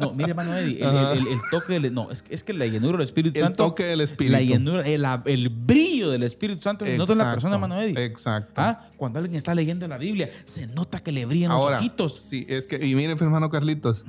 [0.00, 1.94] No, mire, hermano Eddie, el, el- el- el toque del.
[1.94, 3.64] No, es, que- es que la llenura del Espíritu El Santo.
[3.66, 4.32] toque del Espíritu.
[4.32, 8.04] La llenura, el, el brillo del Espíritu Santo se nota en la persona, hermano Eddie.
[8.04, 8.60] Exacto.
[8.60, 12.20] Ah, Cuando alguien está leyendo la Biblia, se nota que le brillan Ahora, los ojitos.
[12.20, 14.04] sí, es que, y mire, hermano Carlitos,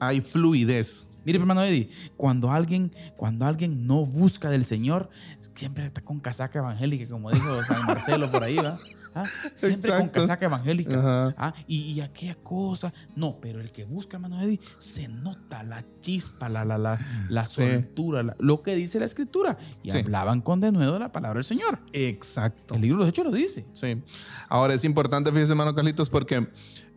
[0.00, 1.04] hay fluidez.
[1.28, 5.10] Mire, hermano Eddie, cuando alguien, cuando alguien no busca del Señor,
[5.54, 8.78] siempre está con casaca evangélica, como dijo San Marcelo por ahí, ¿va?
[9.14, 11.34] Ah, Siempre con casaca evangélica.
[11.36, 12.94] Ah, y, y aquella cosa.
[13.14, 16.98] No, pero el que busca, hermano Eddie, se nota la chispa, la, la, la,
[17.28, 19.58] la soltura, la- lo que dice la escritura.
[19.82, 19.98] Y Sí.
[19.98, 21.80] hablaban con de la palabra del Señor.
[21.92, 22.74] Exacto.
[22.76, 23.66] El libro de los Hechos lo dice.
[23.74, 24.02] Sí.
[24.48, 26.48] Ahora es importante, fíjese, hermano Carlitos, porque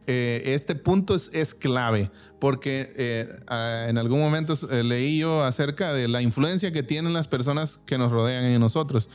[0.08, 2.12] eh, este punto es, es clave.
[2.40, 3.40] Porque eh,
[3.88, 7.98] en algún momento eh, leí yo acerca de la influencia que tienen las personas que
[7.98, 9.10] nos rodean en nosotros.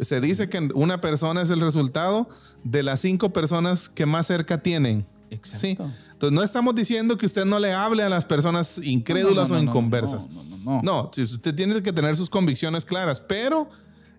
[0.00, 2.28] Se dice que una persona es el resultado
[2.64, 5.58] de las cinco personas que más cerca tienen Exacto.
[5.60, 5.76] ¿sí?
[6.12, 9.62] Entonces no estamos diciendo que usted no le hable a las personas incrédulas No, no,
[9.62, 10.30] no, o inconversas.
[10.30, 11.10] no, no, no, no.
[11.16, 13.68] Usted tiene que tener sus convicciones claras, pero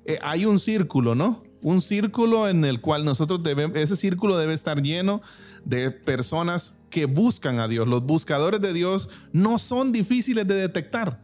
[0.05, 1.41] eh, hay un círculo, ¿no?
[1.61, 5.21] Un círculo en el cual nosotros debemos, ese círculo debe estar lleno
[5.65, 7.87] de personas que buscan a Dios.
[7.87, 11.21] Los buscadores de Dios no son difíciles de detectar,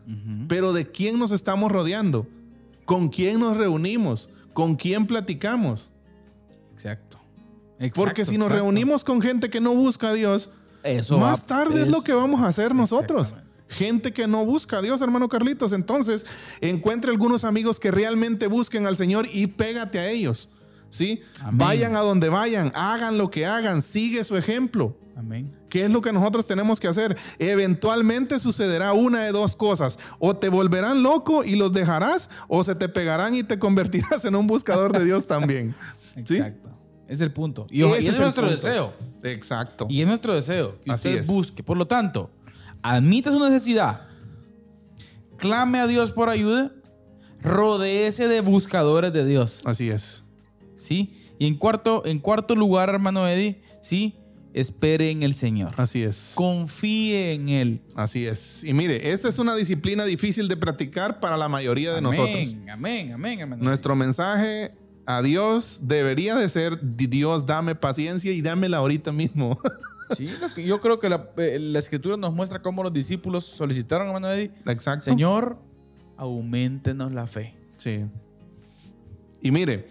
[0.48, 2.28] pero ¿de quién nos estamos rodeando?
[2.86, 4.30] ¿Con quién nos reunimos?
[4.54, 5.92] ¿Con quién platicamos?
[6.74, 7.20] Exacto.
[7.96, 8.64] Porque Exacto, si nos exacto.
[8.64, 10.50] reunimos con gente que no busca a Dios,
[10.84, 13.36] Eso más tarde es, lo que vamos a hacer nosotros.
[13.68, 15.72] Gente que no busca a Dios, hermano Carlitos.
[15.72, 16.26] Entonces,
[16.60, 20.50] encuentre algunos amigos que realmente busquen al Señor y pégate a ellos.
[20.90, 21.22] ¿Sí?
[21.42, 21.58] Amén.
[21.58, 24.96] Vayan a donde vayan, hagan lo que hagan, sigue su ejemplo.
[25.16, 25.54] Amén.
[25.70, 27.18] ¿Qué es lo que nosotros tenemos que hacer?
[27.38, 30.00] Eventualmente sucederá una de dos cosas.
[30.18, 34.36] O te volverán loco y los dejarás, o se te pegarán y te convertirás en
[34.36, 35.76] un buscador de Dios también.
[36.26, 36.38] ¿Sí?
[36.38, 36.70] Exacto.
[37.08, 37.68] Es el punto.
[37.70, 38.56] Y, es, nuestro punto.
[38.56, 38.94] deseo.
[39.24, 39.88] Exacto.
[39.90, 41.28] Y es nuestro deseo que Así usted es.
[41.28, 41.64] busque.
[41.64, 42.30] Por lo tanto,
[42.84, 44.02] admita su necesidad.
[45.38, 46.72] Clame a Dios por ayuda.
[47.42, 49.62] Rodéese de buscadores de Dios.
[49.66, 50.24] Así es.
[50.80, 51.16] ¿Sí?
[51.38, 54.16] Y en cuarto, en cuarto lugar, hermano Eddie, ¿sí?
[54.54, 55.74] Espere en el Señor.
[55.78, 56.32] Así es.
[56.36, 57.82] Confíe en Él.
[57.96, 58.64] Así es.
[58.64, 62.56] Y mire, esta es una disciplina difícil de practicar para la mayoría de amén, nosotros.
[62.72, 63.60] Amén, amén, amén.
[63.62, 64.72] Nuestro mensaje
[65.06, 69.60] a Dios debería de ser, Dios, dame paciencia y dámela ahorita mismo.
[70.18, 70.28] Sí,
[70.66, 74.52] yo creo que la, eh, la escritura nos muestra cómo los discípulos solicitaron, hermano Eddie,
[74.66, 75.04] Exacto.
[75.04, 75.60] Señor,
[76.18, 77.54] aumentenos la fe.
[77.78, 78.06] Sí.
[79.42, 79.88] Y mire,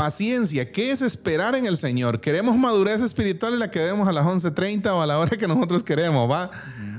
[0.00, 2.22] paciencia, ¿qué es esperar en el Señor?
[2.22, 5.46] Queremos madurez espiritual y la que demos a las 11.30 o a la hora que
[5.46, 6.48] nosotros queremos, ¿va?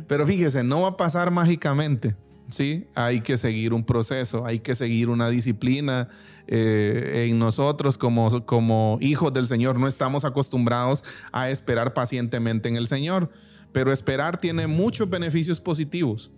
[0.05, 2.15] Pero fíjese, no va a pasar mágicamente.
[2.51, 6.09] Sí, hay que seguir un proceso, hay que seguir una disciplina
[6.45, 9.79] eh, en nosotros como, como hijos del Señor.
[9.79, 13.31] No estamos acostumbrados a esperar pacientemente en el Señor,
[13.71, 16.29] pero esperar tiene muchos beneficios positivos.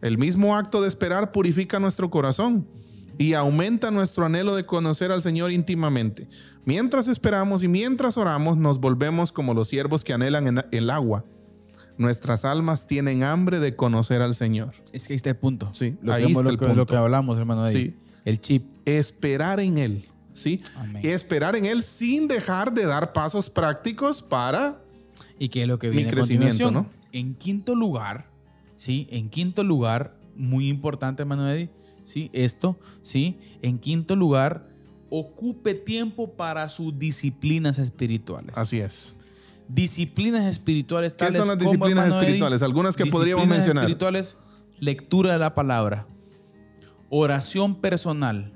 [0.00, 2.68] El mismo acto de esperar purifica nuestro corazón
[3.18, 6.28] y aumenta nuestro anhelo de conocer al Señor íntimamente.
[6.64, 11.24] Mientras esperamos y mientras oramos, nos volvemos como los siervos que anhelan en el agua.
[11.96, 14.72] Nuestras almas tienen hambre de conocer al Señor.
[14.92, 15.70] Es que ahí está el punto.
[15.74, 16.86] Sí, lo ahí que, está lo el que- lo punto.
[16.86, 17.84] que hablamos, hermano Eddie.
[17.86, 17.96] Sí.
[18.24, 18.66] El chip.
[18.84, 20.60] Esperar en Él, ¿sí?
[20.76, 21.02] Amén.
[21.04, 24.80] Esperar en Él sin dejar de dar pasos prácticos para...
[25.38, 26.70] Y que es lo que Mi viene a crecimiento.
[26.70, 26.88] ¿no?
[27.12, 28.28] En quinto lugar,
[28.76, 29.06] ¿sí?
[29.10, 31.70] En quinto lugar, muy importante, hermano Eddie,
[32.04, 32.30] ¿sí?
[32.32, 33.38] Esto, ¿sí?
[33.62, 34.68] En quinto lugar,
[35.10, 38.56] ocupe tiempo para sus disciplinas espirituales.
[38.56, 39.16] Así es.
[39.68, 42.62] Disciplinas espirituales ¿Qué tales son las como, disciplinas hermano Eddie, espirituales?
[42.62, 43.84] Algunas que podríamos disciplinas mencionar.
[43.84, 44.36] espirituales,
[44.78, 46.06] lectura de la palabra,
[47.08, 48.52] oración personal,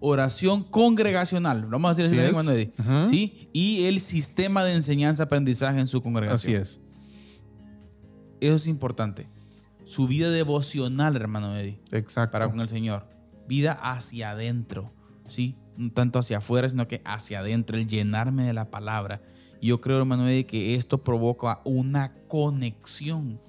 [0.00, 2.72] oración congregacional, vamos a decir así, hermano Eddie.
[3.08, 3.48] ¿sí?
[3.52, 6.54] Y el sistema de enseñanza-aprendizaje en su congregación.
[6.54, 6.80] Así es.
[8.40, 9.26] Eso es importante.
[9.84, 12.32] Su vida devocional, hermano Eddie, Exacto.
[12.32, 13.06] para con el Señor.
[13.46, 14.92] Vida hacia adentro,
[15.28, 15.56] ¿sí?
[15.76, 19.20] No tanto hacia afuera, sino que hacia adentro, el llenarme de la palabra.
[19.60, 23.40] Y yo creo, hermano Eddie, que esto provoca una conexión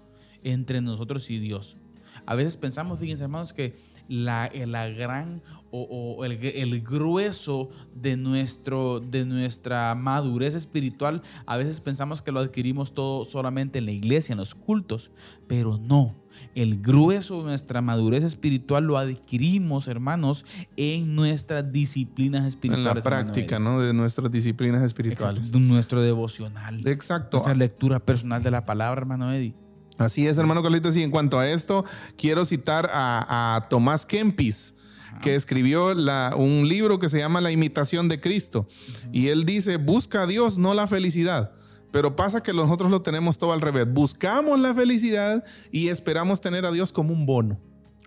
[0.43, 1.77] entre nosotros y Dios.
[2.25, 3.75] A veces pensamos, fíjense, hermanos, que
[4.07, 5.41] la, la gran
[5.83, 12.31] o, o el, el grueso de, nuestro, de nuestra madurez espiritual, a veces pensamos que
[12.31, 15.11] lo adquirimos todo solamente en la iglesia, en los cultos,
[15.47, 16.15] pero no.
[16.53, 20.45] El grueso de nuestra madurez espiritual lo adquirimos, hermanos,
[20.75, 22.85] en nuestras disciplinas En espirituales.
[22.85, 23.59] la hermano práctica.
[23.59, 23.79] ¿no?
[23.79, 25.51] De nuestras disciplinas Exacto, espirituales.
[25.53, 26.85] de nuestro devocional.
[26.87, 27.37] Exacto.
[27.37, 29.53] Nuestra lectura personal de la palabra, hermano Eddie.
[29.97, 30.97] Así es, hermano Carlitos.
[30.97, 31.85] Y en cuanto a esto,
[32.17, 34.75] quiero citar a, a Tomás Kempis,
[35.21, 38.67] que escribió la- un libro que se llama La imitación de Cristo.
[39.11, 41.51] Y él dice, busca a Dios, no la felicidad.
[41.91, 43.87] Pero pasa que nosotros lo tenemos todo al revés.
[43.91, 47.59] Buscamos la felicidad y esperamos tener a Dios como un bono.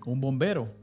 [0.05, 0.75] Un bombero.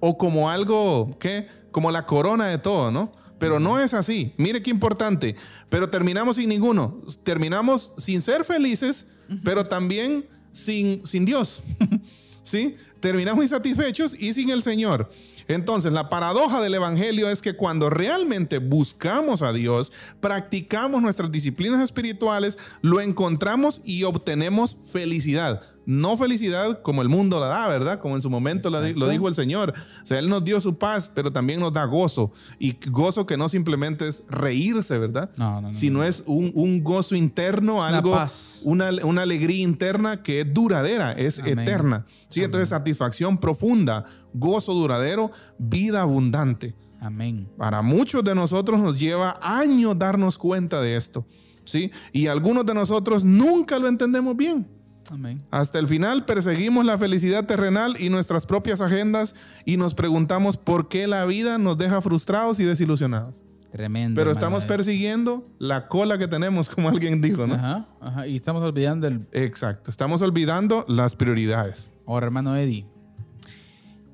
[0.00, 1.46] O como algo, ¿qué?
[1.70, 3.12] Como la corona de todo, ¿no?
[3.38, 4.32] Pero no es así.
[4.38, 5.34] Mire qué importante.
[5.68, 7.02] Pero terminamos sin ninguno.
[7.22, 9.06] Terminamos sin ser felices,
[9.42, 11.62] pero también sin, sin Dios.
[12.44, 12.76] ¿Sí?
[13.00, 15.10] Terminamos insatisfechos y sin el Señor.
[15.48, 19.90] Entonces, la paradoja del Evangelio es que cuando realmente buscamos a Dios,
[20.20, 25.73] practicamos nuestras disciplinas espirituales, lo encontramos y obtenemos felicidad.
[25.86, 28.00] No felicidad como el mundo la da, ¿verdad?
[28.00, 29.74] Como en su momento la lo dijo el Señor.
[30.02, 32.32] O sea, Él nos dio su paz, pero también nos da gozo.
[32.58, 35.30] Y gozo que no simplemente es reírse, ¿verdad?
[35.36, 36.04] No, no, no, Sino no.
[36.04, 38.60] es un, un gozo interno, Es una algo, paz.
[38.64, 41.58] Una, una alegría interna que es duradera, es Amén.
[41.58, 42.06] eterna.
[42.28, 46.74] Sí, entonces satisfacción profunda, gozo duradero, vida abundante.
[47.00, 47.48] Amén.
[47.58, 51.26] Para muchos de nosotros nos lleva años darnos cuenta de esto.
[51.64, 51.90] ¿sí?
[52.12, 54.66] Y algunos de nosotros nunca lo entendemos bien.
[55.10, 55.42] Amén.
[55.50, 59.34] Hasta el final perseguimos la felicidad terrenal y nuestras propias agendas
[59.64, 63.42] y nos preguntamos por qué la vida nos deja frustrados y desilusionados.
[63.74, 64.20] Tremendo.
[64.20, 64.68] Pero estamos Eddie.
[64.68, 67.54] persiguiendo la cola que tenemos, como alguien dijo, ¿no?
[67.54, 68.26] Ajá, ajá.
[68.28, 69.26] Y estamos olvidando el.
[69.32, 69.90] Exacto.
[69.90, 71.90] Estamos olvidando las prioridades.
[72.06, 72.86] Ahora, hermano Eddie,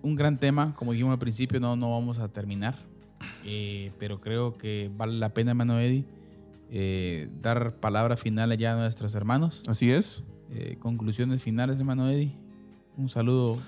[0.01, 2.76] un gran tema, como dijimos al principio, no, no vamos a terminar.
[3.45, 6.07] Eh, pero creo que vale la pena, hermano Eddie,
[6.70, 9.62] eh, dar palabras finales ya a nuestros hermanos.
[9.66, 10.22] Así es.
[10.53, 12.33] Eh, conclusiones finales, hermano Eddie.
[12.97, 13.59] Un saludo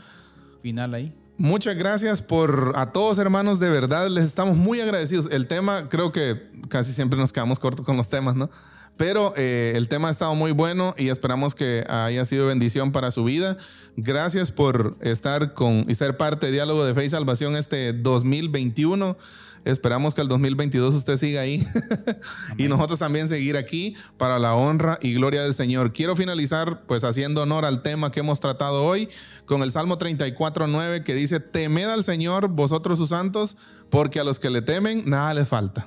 [0.61, 1.13] final ahí.
[1.39, 5.29] Muchas gracias por a todos hermanos, de verdad les estamos muy agradecidos.
[5.31, 8.51] El tema, creo que casi siempre nos quedamos cortos con los temas, ¿no?
[8.97, 13.11] Pero eh, el tema ha estado muy bueno y esperamos que haya sido bendición para
[13.11, 13.57] su vida.
[13.97, 19.17] Gracias por estar con y ser parte de Diálogo de Fe y Salvación este 2021.
[19.65, 21.65] Esperamos que el 2022 usted siga ahí
[22.59, 25.93] y nosotros también seguir aquí para la honra y gloria del Señor.
[25.93, 29.09] Quiero finalizar pues haciendo honor al tema que hemos tratado hoy
[29.45, 33.57] con el Salmo 34.9 que dice, temed al Señor vosotros sus santos,
[33.89, 35.87] porque a los que le temen nada les falta.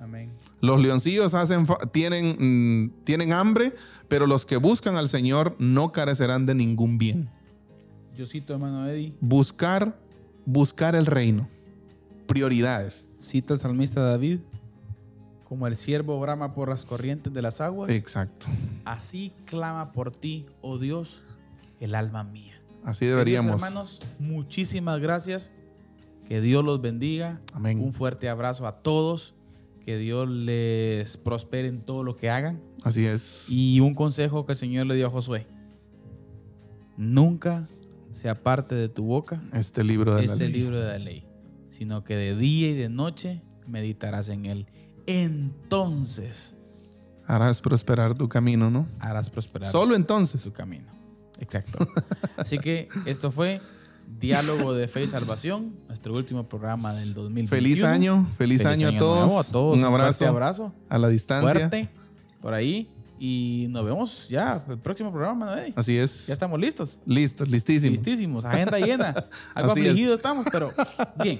[0.00, 0.32] Amén.
[0.60, 3.72] Los leoncillos hacen, tienen, mm, tienen hambre,
[4.08, 7.30] pero los que buscan al Señor no carecerán de ningún bien.
[8.16, 9.96] Yo cito, hermano Eddie, Buscar,
[10.44, 11.48] buscar el reino.
[12.26, 13.06] Prioridades.
[13.20, 14.40] cito al salmista David,
[15.44, 18.46] como el siervo brama por las corrientes de las aguas, Exacto.
[18.84, 21.22] así clama por ti, oh Dios,
[21.80, 22.54] el alma mía.
[22.84, 23.62] Así Queridos deberíamos.
[23.62, 25.52] hermanos, muchísimas gracias.
[26.28, 27.40] Que Dios los bendiga.
[27.52, 27.80] Amén.
[27.80, 29.34] Un fuerte abrazo a todos.
[29.84, 32.60] Que Dios les prospere en todo lo que hagan.
[32.82, 33.46] Así es.
[33.48, 35.46] Y un consejo que el Señor le dio a Josué.
[36.96, 37.68] Nunca
[38.10, 40.52] se aparte de tu boca Este libro de la este ley.
[40.52, 41.24] libro de la ley,
[41.76, 44.66] sino que de día y de noche meditarás en él.
[45.06, 46.56] Entonces
[47.26, 48.86] Harás prosperar tu camino, ¿no?
[49.00, 50.42] harás prosperar Solo entonces.
[50.42, 50.86] tu camino.
[51.38, 51.78] Exacto.
[52.36, 53.60] Así que esto fue
[54.20, 57.48] Diálogo de Fe y Salvación, nuestro último programa del 2021.
[57.48, 59.26] Feliz año, feliz, año, a, todos.
[59.26, 59.74] nuevo a todos.
[59.74, 60.72] Un fuerte abrazo, abrazo.
[60.88, 61.50] a la distancia.
[61.52, 61.90] Fuerte.
[62.40, 62.88] Por ahí.
[63.18, 65.60] Y nos vemos ya el próximo programa.
[65.60, 65.72] Eddie?
[65.76, 66.26] Así es.
[66.26, 67.00] Ya estamos listos.
[67.06, 67.98] Listos, listísimos.
[67.98, 69.14] Listísimos, agenda llena.
[69.54, 69.98] Algo Así es.
[70.10, 70.70] estamos, pero
[71.22, 71.38] bien.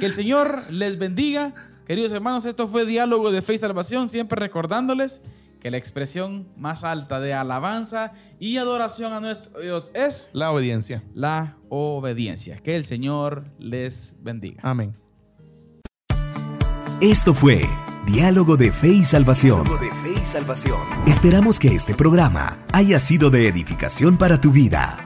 [0.00, 1.54] Que el Señor les bendiga.
[1.86, 5.22] Queridos hermanos, esto fue Diálogo de Fe y Salvación, siempre recordándoles
[5.60, 11.04] que la expresión más alta de alabanza y adoración a nuestro Dios es La obediencia.
[11.14, 12.56] la obediencia.
[12.56, 14.60] Que el Señor les bendiga.
[14.64, 14.96] Amén.
[17.00, 17.68] Esto fue
[18.06, 18.88] Diálogo de Fe
[20.26, 20.80] Salvación.
[21.06, 24.98] Esperamos que este programa haya sido de edificación para tu vida.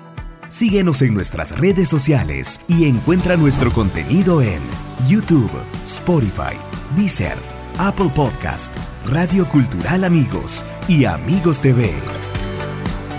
[0.48, 4.60] Síguenos en nuestras redes sociales y encuentra nuestro contenido en
[5.08, 5.50] YouTube,
[5.84, 6.56] Spotify,
[6.96, 7.36] Deezer,
[7.78, 8.72] Apple Podcast,
[9.06, 11.92] Radio Cultural Amigos y Amigos TV.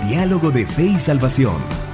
[0.08, 1.87] Diálogo de Fe y Salvación